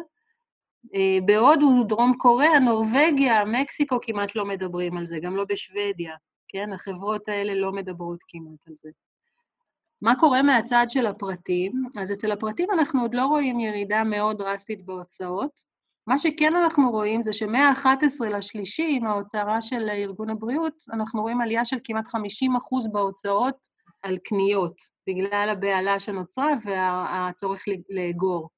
אה, 0.94 1.18
בהודו, 1.27 1.85
דרום 1.85 2.14
קוריאה, 2.18 2.59
נורבגיה, 2.59 3.44
מקסיקו 3.44 3.98
כמעט 4.03 4.37
לא 4.37 4.44
מדברים 4.44 4.96
על 4.96 5.07
זה, 5.07 5.18
גם 5.22 5.37
לא 5.37 5.44
בשוודיה, 5.48 6.14
כן? 6.48 6.72
החברות 6.72 7.29
האלה 7.29 7.55
לא 7.55 7.72
מדברות 7.72 8.18
כמעט 8.29 8.68
על 8.68 8.74
זה. 8.83 8.90
מה 10.03 10.14
קורה 10.16 10.42
מהצד 10.42 10.87
של 10.88 11.07
הפרטים? 11.07 11.72
אז 11.96 12.12
אצל 12.12 12.33
הפרטים 12.33 12.68
אנחנו 12.72 13.03
עוד 13.03 13.14
לא 13.14 13.27
רואים 13.27 13.61
ירידה 13.61 14.05
מאוד 14.05 14.38
דרסטית 14.38 14.87
בהוצאות. 14.87 15.51
מה 16.07 16.18
שכן 16.18 16.57
אנחנו 16.57 16.90
רואים 16.90 17.22
זה 17.22 17.33
שמה-11 17.33 18.24
לשלישי, 18.24 18.96
עם 18.96 19.07
ההוצאה 19.07 19.62
של 19.62 19.88
ארגון 19.90 20.31
הבריאות, 20.31 20.83
אנחנו 20.92 21.22
רואים 21.22 21.40
עלייה 21.40 21.64
של 21.64 21.79
כמעט 21.85 22.07
50 22.07 22.57
אחוז 22.57 22.92
בהוצאות 22.92 23.57
על 24.03 24.18
קניות, 24.24 24.81
בגלל 25.09 25.48
הבהלה 25.53 26.01
שנוצרה 26.01 26.48
והצורך 26.64 27.64
לאגור. 27.90 28.48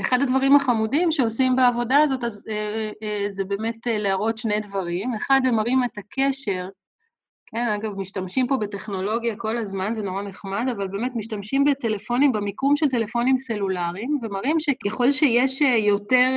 אחד 0.00 0.22
הדברים 0.22 0.56
החמודים 0.56 1.12
שעושים 1.12 1.56
בעבודה 1.56 1.98
הזאת, 1.98 2.24
אז 2.24 2.44
אה, 2.48 2.54
אה, 2.54 2.90
אה, 3.02 3.30
זה 3.30 3.44
באמת 3.44 3.86
אה, 3.86 3.98
להראות 3.98 4.38
שני 4.38 4.60
דברים. 4.60 5.14
אחד, 5.14 5.40
הם 5.44 5.54
מראים 5.54 5.84
את 5.84 5.98
הקשר, 5.98 6.68
כן, 7.46 7.68
אגב, 7.68 7.98
משתמשים 7.98 8.46
פה 8.46 8.56
בטכנולוגיה 8.56 9.36
כל 9.36 9.56
הזמן, 9.56 9.94
זה 9.94 10.02
נורא 10.02 10.22
נחמד, 10.22 10.66
אבל 10.76 10.88
באמת 10.88 11.12
משתמשים 11.14 11.64
בטלפונים, 11.64 12.32
במיקום 12.32 12.76
של 12.76 12.88
טלפונים 12.88 13.36
סלולריים, 13.36 14.18
ומראים 14.22 14.60
שככל 14.60 15.12
שיש 15.12 15.62
אה, 15.62 15.76
יותר 15.76 16.30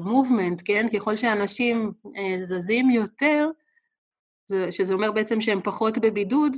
מובמנט, 0.00 0.60
uh, 0.60 0.64
כן, 0.64 0.86
ככל 0.94 1.16
שאנשים 1.16 1.92
uh, 2.06 2.10
זזים 2.40 2.90
יותר, 2.90 3.50
שזה 4.70 4.94
אומר 4.94 5.12
בעצם 5.12 5.40
שהם 5.40 5.60
פחות 5.64 5.98
בבידוד, 5.98 6.56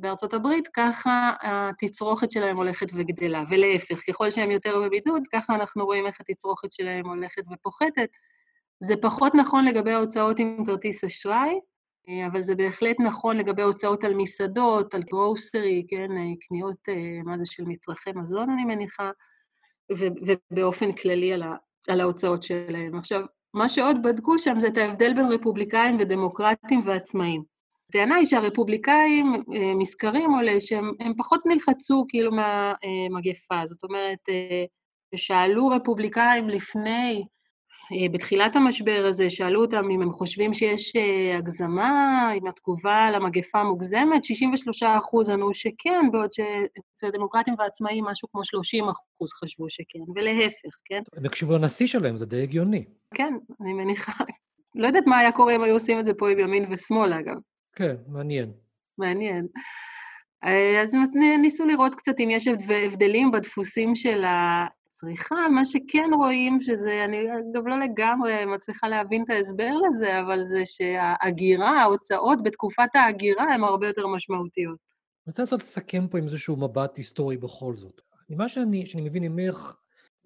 בארצות 0.00 0.34
הברית, 0.34 0.68
ככה 0.68 1.32
התצרוכת 1.42 2.30
שלהם 2.30 2.56
הולכת 2.56 2.86
וגדלה. 2.94 3.42
ולהפך, 3.48 4.00
ככל 4.08 4.30
שהם 4.30 4.50
יותר 4.50 4.82
בבידוד, 4.82 5.22
ככה 5.32 5.54
אנחנו 5.54 5.84
רואים 5.84 6.06
איך 6.06 6.20
התצרוכת 6.20 6.72
שלהם 6.72 7.06
הולכת 7.06 7.42
ופוחתת. 7.52 8.08
זה 8.80 8.94
פחות 9.02 9.34
נכון 9.34 9.64
לגבי 9.64 9.92
ההוצאות 9.92 10.38
עם 10.38 10.64
כרטיס 10.66 11.04
אשראי, 11.04 11.58
אבל 12.26 12.40
זה 12.40 12.54
בהחלט 12.54 12.96
נכון 13.00 13.36
לגבי 13.36 13.62
הוצאות 13.62 14.04
על 14.04 14.14
מסעדות, 14.14 14.94
על 14.94 15.02
גרוסרי, 15.02 15.86
כן, 15.88 16.08
קניות, 16.40 16.88
מה 17.24 17.38
זה, 17.38 17.44
של 17.44 17.64
מצרכי 17.64 18.10
מזון, 18.14 18.50
אני 18.50 18.64
מניחה, 18.64 19.10
ובאופן 20.50 20.92
כללי 20.92 21.32
על, 21.32 21.42
ה, 21.42 21.54
על 21.88 22.00
ההוצאות 22.00 22.42
שלהם. 22.42 22.98
עכשיו, 22.98 23.22
מה 23.54 23.68
שעוד 23.68 24.02
בדקו 24.02 24.38
שם 24.38 24.60
זה 24.60 24.68
את 24.68 24.76
ההבדל 24.76 25.14
בין 25.14 25.26
רפובליקאים 25.32 25.96
ודמוקרטים 26.00 26.82
ועצמאים. 26.86 27.55
הטענה 27.88 28.14
היא 28.14 28.26
שהרפובליקאים, 28.26 29.26
אה, 29.34 29.74
מסקרים 29.78 30.30
עולה 30.30 30.60
שהם 30.60 31.12
פחות 31.18 31.40
נלחצו 31.46 32.04
כאילו 32.08 32.30
מהמגפה. 32.30 33.66
זאת 33.66 33.84
אומרת, 33.84 34.28
אה, 34.28 34.64
שאלו 35.16 35.68
רפובליקאים 35.68 36.48
לפני, 36.48 37.24
אה, 37.92 38.08
בתחילת 38.12 38.56
המשבר 38.56 39.04
הזה, 39.08 39.30
שאלו 39.30 39.60
אותם 39.60 39.90
אם 39.90 40.02
הם 40.02 40.12
חושבים 40.12 40.54
שיש 40.54 40.92
הגזמה, 41.38 42.30
אם 42.34 42.46
התגובה 42.46 43.10
למגפה 43.10 43.64
מוגזמת, 43.64 44.24
63 44.24 44.82
אחוז 44.82 45.28
ענו 45.28 45.54
שכן, 45.54 46.04
בעוד 46.12 46.32
שאצל 46.32 47.10
דמוקרטים 47.12 47.54
ועצמאים 47.58 48.04
משהו 48.04 48.28
כמו 48.32 48.44
30 48.44 48.84
אחוז 48.84 49.32
חשבו 49.32 49.70
שכן, 49.70 49.98
ולהפך, 50.16 50.76
כן? 50.84 51.02
הם 51.16 51.26
הקשיבו 51.26 51.52
לנשיא 51.52 51.86
שלהם, 51.86 52.16
זה 52.16 52.26
די 52.26 52.42
הגיוני. 52.42 52.84
כן, 53.14 53.34
אני 53.60 53.72
מניחה. 53.72 54.24
לא 54.74 54.86
יודעת 54.86 55.06
מה 55.06 55.18
היה 55.18 55.32
קורה 55.32 55.56
אם 55.56 55.62
היו 55.62 55.74
עושים 55.74 55.98
את 55.98 56.04
זה 56.04 56.14
פה 56.14 56.28
עם 56.28 56.38
ימין 56.38 56.72
ושמאל, 56.72 57.12
אגב. 57.12 57.36
כן, 57.76 57.96
מעניין. 58.08 58.52
מעניין. 58.98 59.46
אז 60.82 60.94
ניסו 61.40 61.66
לראות 61.66 61.94
קצת 61.94 62.14
אם 62.20 62.28
יש 62.30 62.48
הבדלים 62.48 63.30
בדפוסים 63.30 63.94
של 63.94 64.24
הצריכה. 64.26 65.48
מה 65.54 65.64
שכן 65.64 66.10
רואים, 66.14 66.58
שזה, 66.60 67.04
אני 67.04 67.26
אגב 67.26 67.66
לא 67.66 67.78
לגמרי 67.78 68.44
מצליחה 68.44 68.88
להבין 68.88 69.22
את 69.24 69.30
ההסבר 69.30 69.70
לזה, 69.88 70.20
אבל 70.20 70.42
זה 70.42 70.62
שההגירה, 70.64 71.82
ההוצאות 71.82 72.42
בתקופת 72.42 72.94
ההגירה 72.94 73.54
הן 73.54 73.64
הרבה 73.64 73.86
יותר 73.86 74.06
משמעותיות. 74.06 74.78
אני 75.26 75.30
רוצה 75.30 75.42
לנסות 75.42 75.62
לסכם 75.62 76.08
פה 76.08 76.18
עם 76.18 76.24
איזשהו 76.24 76.56
מבט 76.56 76.96
היסטורי 76.96 77.36
בכל 77.36 77.74
זאת. 77.74 78.00
מה 78.30 78.48
שאני, 78.48 78.86
שאני 78.86 79.02
מבין 79.02 79.22
ממך, 79.22 79.72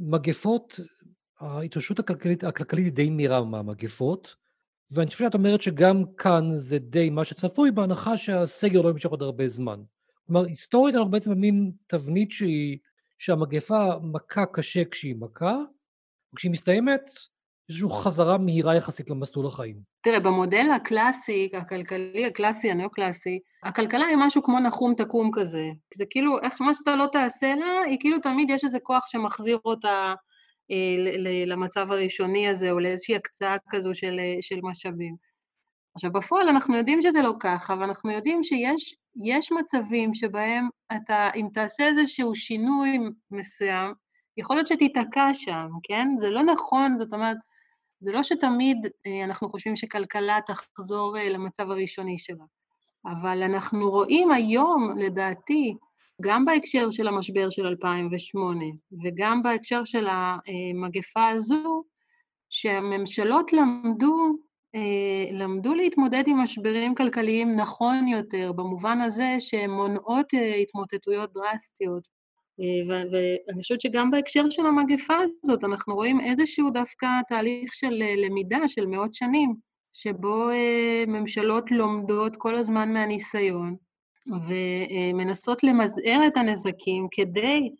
מגפות, 0.01 0.81
ההתאוששות 1.41 1.99
הכלכלית, 1.99 2.45
הכלכלית 2.45 2.85
היא 2.85 2.93
די 2.93 3.11
מהירה 3.11 3.45
מהמגפות, 3.45 4.35
ואני 4.93 5.11
חושב 5.11 5.25
שאת 5.25 5.35
אומרת 5.35 5.63
שגם 5.63 6.05
כאן 6.17 6.51
זה 6.53 6.79
די 6.79 7.11
מה 7.11 7.25
שצפוי, 7.25 7.71
בהנחה 7.71 8.17
שהסגר 8.17 8.83
לא 8.83 8.89
ימשוך 8.89 9.11
עוד 9.11 9.23
הרבה 9.23 9.49
זמן. 9.49 9.81
כלומר, 10.27 10.45
היסטורית 10.45 10.95
אנחנו 10.95 11.11
בעצם 11.11 11.31
במין 11.31 11.73
תבנית 11.87 12.31
שהיא, 12.31 12.79
שהמגפה 13.19 13.87
מכה 14.03 14.47
קשה 14.47 14.85
כשהיא 14.85 15.15
מכה, 15.19 15.57
וכשהיא 16.35 16.53
מסתיימת, 16.53 17.11
איזושהי 17.69 17.89
חזרה 18.03 18.39
מהירה 18.39 18.77
יחסית 18.77 19.11
למסלול 19.11 19.47
החיים. 19.47 19.77
תראה, 20.03 20.21
במודל 20.21 20.67
הקלאסי, 20.77 21.51
הכלכלי, 21.55 22.27
הקלאסי, 22.27 22.71
הנאו-קלאסי, 22.71 23.39
הכלכלה 23.65 24.07
היא 24.07 24.17
משהו 24.21 24.43
כמו 24.43 24.61
נחום 24.61 24.95
תקום 24.95 25.31
כזה. 25.35 25.65
זה 25.95 26.05
כאילו, 26.11 26.39
איך 26.43 26.61
מה 26.61 26.75
שאתה 26.75 26.97
לא 26.97 27.07
תעשה 27.13 27.55
לה, 27.55 27.81
היא 27.87 28.01
כאילו 28.01 28.19
תמיד 28.19 28.51
יש 28.51 28.65
איזה 28.65 28.79
כוח 28.83 29.07
שמחזיר 29.07 29.59
אותה 29.65 30.15
למצב 31.47 31.93
הראשוני 31.93 32.49
הזה, 32.49 32.71
או 32.71 32.79
לאיזושהי 32.79 33.17
הקצאה 33.17 33.57
כזו 33.71 33.95
של, 33.95 34.17
אה, 34.19 34.37
של 34.41 34.61
משאבים. 34.63 35.17
עכשיו, 35.95 36.13
בפועל 36.13 36.49
אנחנו 36.49 36.77
יודעים 36.77 37.03
שזה 37.03 37.23
לא 37.23 37.33
ככה, 37.41 37.75
ואנחנו 37.81 38.11
יודעים 38.11 38.45
שיש 38.45 39.53
מצבים 39.53 40.15
שבהם 40.15 40.69
אתה, 40.97 41.31
אם 41.37 41.47
תעשה 41.53 41.87
איזשהו 41.87 42.35
שינוי 42.35 42.99
מסוים, 43.31 43.93
יכול 44.37 44.57
להיות 44.57 44.67
שתיתקע 44.67 45.35
שם, 45.35 45.69
כן? 45.83 46.09
זה 46.19 46.31
לא 46.31 46.43
נכון, 46.43 46.97
זאת 46.97 47.13
אומרת, 47.13 47.37
זה 48.01 48.13
לא 48.13 48.23
שתמיד 48.23 48.87
אה, 49.07 49.25
אנחנו 49.25 49.51
חושבים 49.51 49.77
שכלכלה 49.77 50.39
תחזור 50.47 51.17
למצב 51.19 51.71
הראשוני 51.71 52.19
שלה, 52.19 52.45
אבל 53.07 53.43
אנחנו 53.43 53.91
רואים 53.91 54.31
היום, 54.31 54.95
לדעתי, 54.99 55.75
גם 56.21 56.45
בהקשר 56.45 56.91
של 56.91 57.09
המשבר 57.09 57.51
של 57.51 57.67
2008 57.67 58.65
וגם 59.05 59.41
בהקשר 59.43 59.85
של 59.85 60.07
המגפה 60.07 61.29
הזו, 61.29 61.85
שהממשלות 62.51 63.53
למדו, 63.53 64.37
אה, 64.75 65.39
למדו 65.39 65.75
להתמודד 65.75 66.25
עם 66.27 66.37
משברים 66.37 66.95
כלכליים 66.95 67.57
נכון 67.57 68.09
יותר, 68.09 68.53
במובן 68.53 69.01
הזה 69.01 69.37
שהן 69.39 69.71
מונעות 69.71 70.35
אה, 70.35 70.55
התמוטטויות 70.55 71.33
דרסטיות. 71.33 72.09
אה, 72.61 72.95
ואני 73.11 73.63
חושבת 73.63 73.81
שגם 73.81 74.11
בהקשר 74.11 74.51
של 74.51 74.67
המגפה 74.67 75.15
הזאת, 75.17 75.65
אנחנו 75.65 75.95
רואים 75.95 76.21
איזשהו 76.21 76.71
דווקא 76.71 77.07
תהליך 77.29 77.75
של 77.75 78.03
למידה 78.17 78.69
של 78.69 78.87
מאות 78.87 79.15
שנים, 79.15 79.55
שבו 79.93 80.49
ממשלות 81.07 81.71
לומדות 81.71 82.37
כל 82.37 82.57
הזמן 82.57 82.93
מהניסיון, 82.93 83.77
ומנסות 84.27 85.65
למזער 85.65 86.21
את 86.27 86.37
הנזקים 86.37 87.09
כדי 87.11 87.71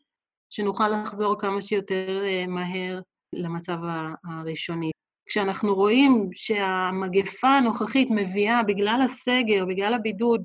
שנוכל 0.51 0.89
לחזור 0.89 1.39
כמה 1.39 1.63
שיותר 1.63 2.23
מהר 2.49 3.01
למצב 3.33 3.79
הראשוני. 4.25 4.91
כשאנחנו 5.27 5.75
רואים 5.75 6.29
שהמגפה 6.33 7.49
הנוכחית 7.49 8.09
מביאה, 8.11 8.63
בגלל 8.63 9.01
הסגר, 9.05 9.65
בגלל 9.69 9.95
הבידוד, 9.95 10.45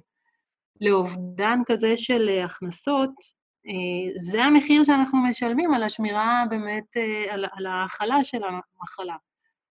לאובדן 0.82 1.60
כזה 1.66 1.98
של 1.98 2.30
הכנסות, 2.46 3.12
זה 4.18 4.44
המחיר 4.44 4.84
שאנחנו 4.84 5.20
משלמים 5.30 5.74
על 5.74 5.84
השמירה 5.84 6.44
באמת, 6.50 6.98
על, 7.30 7.46
על 7.52 7.66
ההכלה 7.66 8.24
של 8.24 8.42
המחלה. 8.44 9.16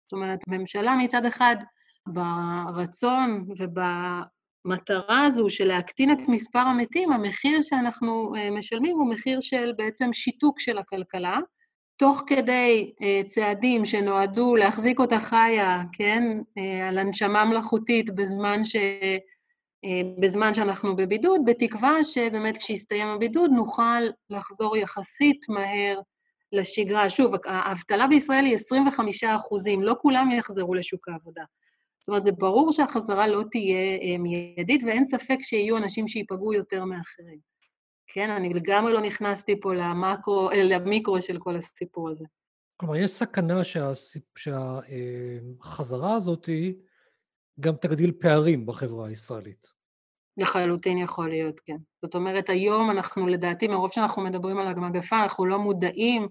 זאת 0.04 0.12
אומרת, 0.12 0.38
הממשלה 0.48 0.96
מצד 0.96 1.24
אחד, 1.24 1.56
ברצון 2.06 3.44
ובמטרה 4.64 5.24
הזו 5.24 5.50
של 5.50 5.64
להקטין 5.64 6.12
את 6.12 6.18
מספר 6.28 6.58
המתים, 6.58 7.12
המחיר 7.12 7.62
שאנחנו 7.62 8.32
משלמים 8.52 8.96
הוא 8.96 9.10
מחיר 9.10 9.40
של 9.40 9.72
בעצם 9.76 10.12
שיתוק 10.12 10.60
של 10.60 10.78
הכלכלה, 10.78 11.38
תוך 11.96 12.22
כדי 12.26 12.92
צעדים 13.26 13.84
שנועדו 13.84 14.56
להחזיק 14.56 14.98
אותה 14.98 15.20
חיה, 15.20 15.82
כן, 15.92 16.22
על 16.88 16.98
הנשמה 16.98 17.44
מלאכותית 17.44 18.10
בזמן 18.14 18.64
ש... 18.64 18.76
בזמן 20.20 20.54
שאנחנו 20.54 20.96
בבידוד, 20.96 21.40
בתקווה 21.44 22.04
שבאמת 22.04 22.56
כשיסתיים 22.56 23.06
הבידוד 23.06 23.50
נוכל 23.50 24.02
לחזור 24.30 24.76
יחסית 24.76 25.48
מהר 25.48 26.00
לשגרה. 26.52 27.10
שוב, 27.10 27.34
האבטלה 27.44 28.06
בישראל 28.06 28.44
היא 28.44 28.54
25 28.54 29.24
אחוזים, 29.24 29.82
לא 29.82 29.94
כולם 30.02 30.30
יחזרו 30.30 30.74
לשוק 30.74 31.08
העבודה. 31.08 31.42
זאת 32.04 32.08
אומרת, 32.08 32.24
זה 32.24 32.32
ברור 32.32 32.72
שהחזרה 32.72 33.28
לא 33.28 33.42
תהיה 33.50 34.18
מיידית, 34.18 34.82
ואין 34.82 35.04
ספק 35.04 35.36
שיהיו 35.40 35.76
אנשים 35.76 36.08
שייפגעו 36.08 36.52
יותר 36.52 36.84
מאחרים. 36.84 37.38
כן, 38.06 38.30
אני 38.30 38.54
לגמרי 38.54 38.92
לא 38.92 39.00
נכנסתי 39.00 39.60
פה 39.60 39.74
למקרו, 39.74 40.50
למיקרו 40.56 41.20
של 41.20 41.38
כל 41.38 41.56
הסיפור 41.56 42.10
הזה. 42.10 42.24
כלומר, 42.76 42.96
יש 42.96 43.10
סכנה 43.10 43.64
שהסיפ... 43.64 44.22
שהחזרה 44.38 46.14
הזאת 46.14 46.48
גם 47.60 47.74
תגדיל 47.76 48.12
פערים 48.20 48.66
בחברה 48.66 49.08
הישראלית. 49.08 49.66
לחלוטין 50.36 50.98
יכול 50.98 51.28
להיות, 51.28 51.60
כן. 51.60 51.76
זאת 52.02 52.14
אומרת, 52.14 52.50
היום 52.50 52.90
אנחנו, 52.90 53.26
לדעתי, 53.26 53.68
מרוב 53.68 53.92
שאנחנו 53.92 54.22
מדברים 54.22 54.58
על 54.58 54.66
המגפה, 54.66 55.22
אנחנו 55.22 55.46
לא 55.46 55.58
מודעים 55.58 56.28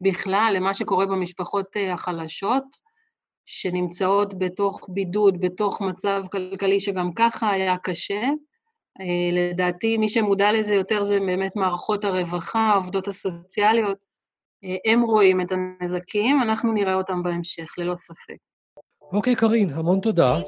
בכלל 0.00 0.52
למה 0.56 0.74
שקורה 0.74 1.06
במשפחות 1.06 1.76
אה, 1.76 1.92
החלשות, 1.92 2.64
שנמצאות 3.46 4.38
בתוך 4.38 4.86
בידוד, 4.88 5.40
בתוך 5.40 5.80
מצב 5.80 6.22
כלכלי 6.32 6.80
שגם 6.80 7.10
ככה 7.12 7.50
היה 7.50 7.76
קשה. 7.76 8.22
אה, 9.00 9.30
לדעתי, 9.32 9.98
מי 9.98 10.08
שמודע 10.08 10.52
לזה 10.52 10.74
יותר 10.74 11.04
זה 11.04 11.20
באמת 11.20 11.56
מערכות 11.56 12.04
הרווחה, 12.04 12.60
העובדות 12.60 13.08
הסוציאליות. 13.08 13.98
אה, 14.64 14.92
הם 14.92 15.02
רואים 15.02 15.40
את 15.40 15.52
הנזקים, 15.52 16.42
אנחנו 16.42 16.72
נראה 16.72 16.94
אותם 16.94 17.22
בהמשך, 17.22 17.74
ללא 17.78 17.94
ספק. 17.94 18.36
אוקיי, 19.12 19.34
קארין, 19.34 19.70
המון 19.70 20.00
תודה. 20.00 20.38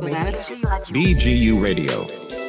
תודה 0.00 0.30
לך. 0.30 0.48
BGU 0.88 1.54
Radio. 1.64 2.43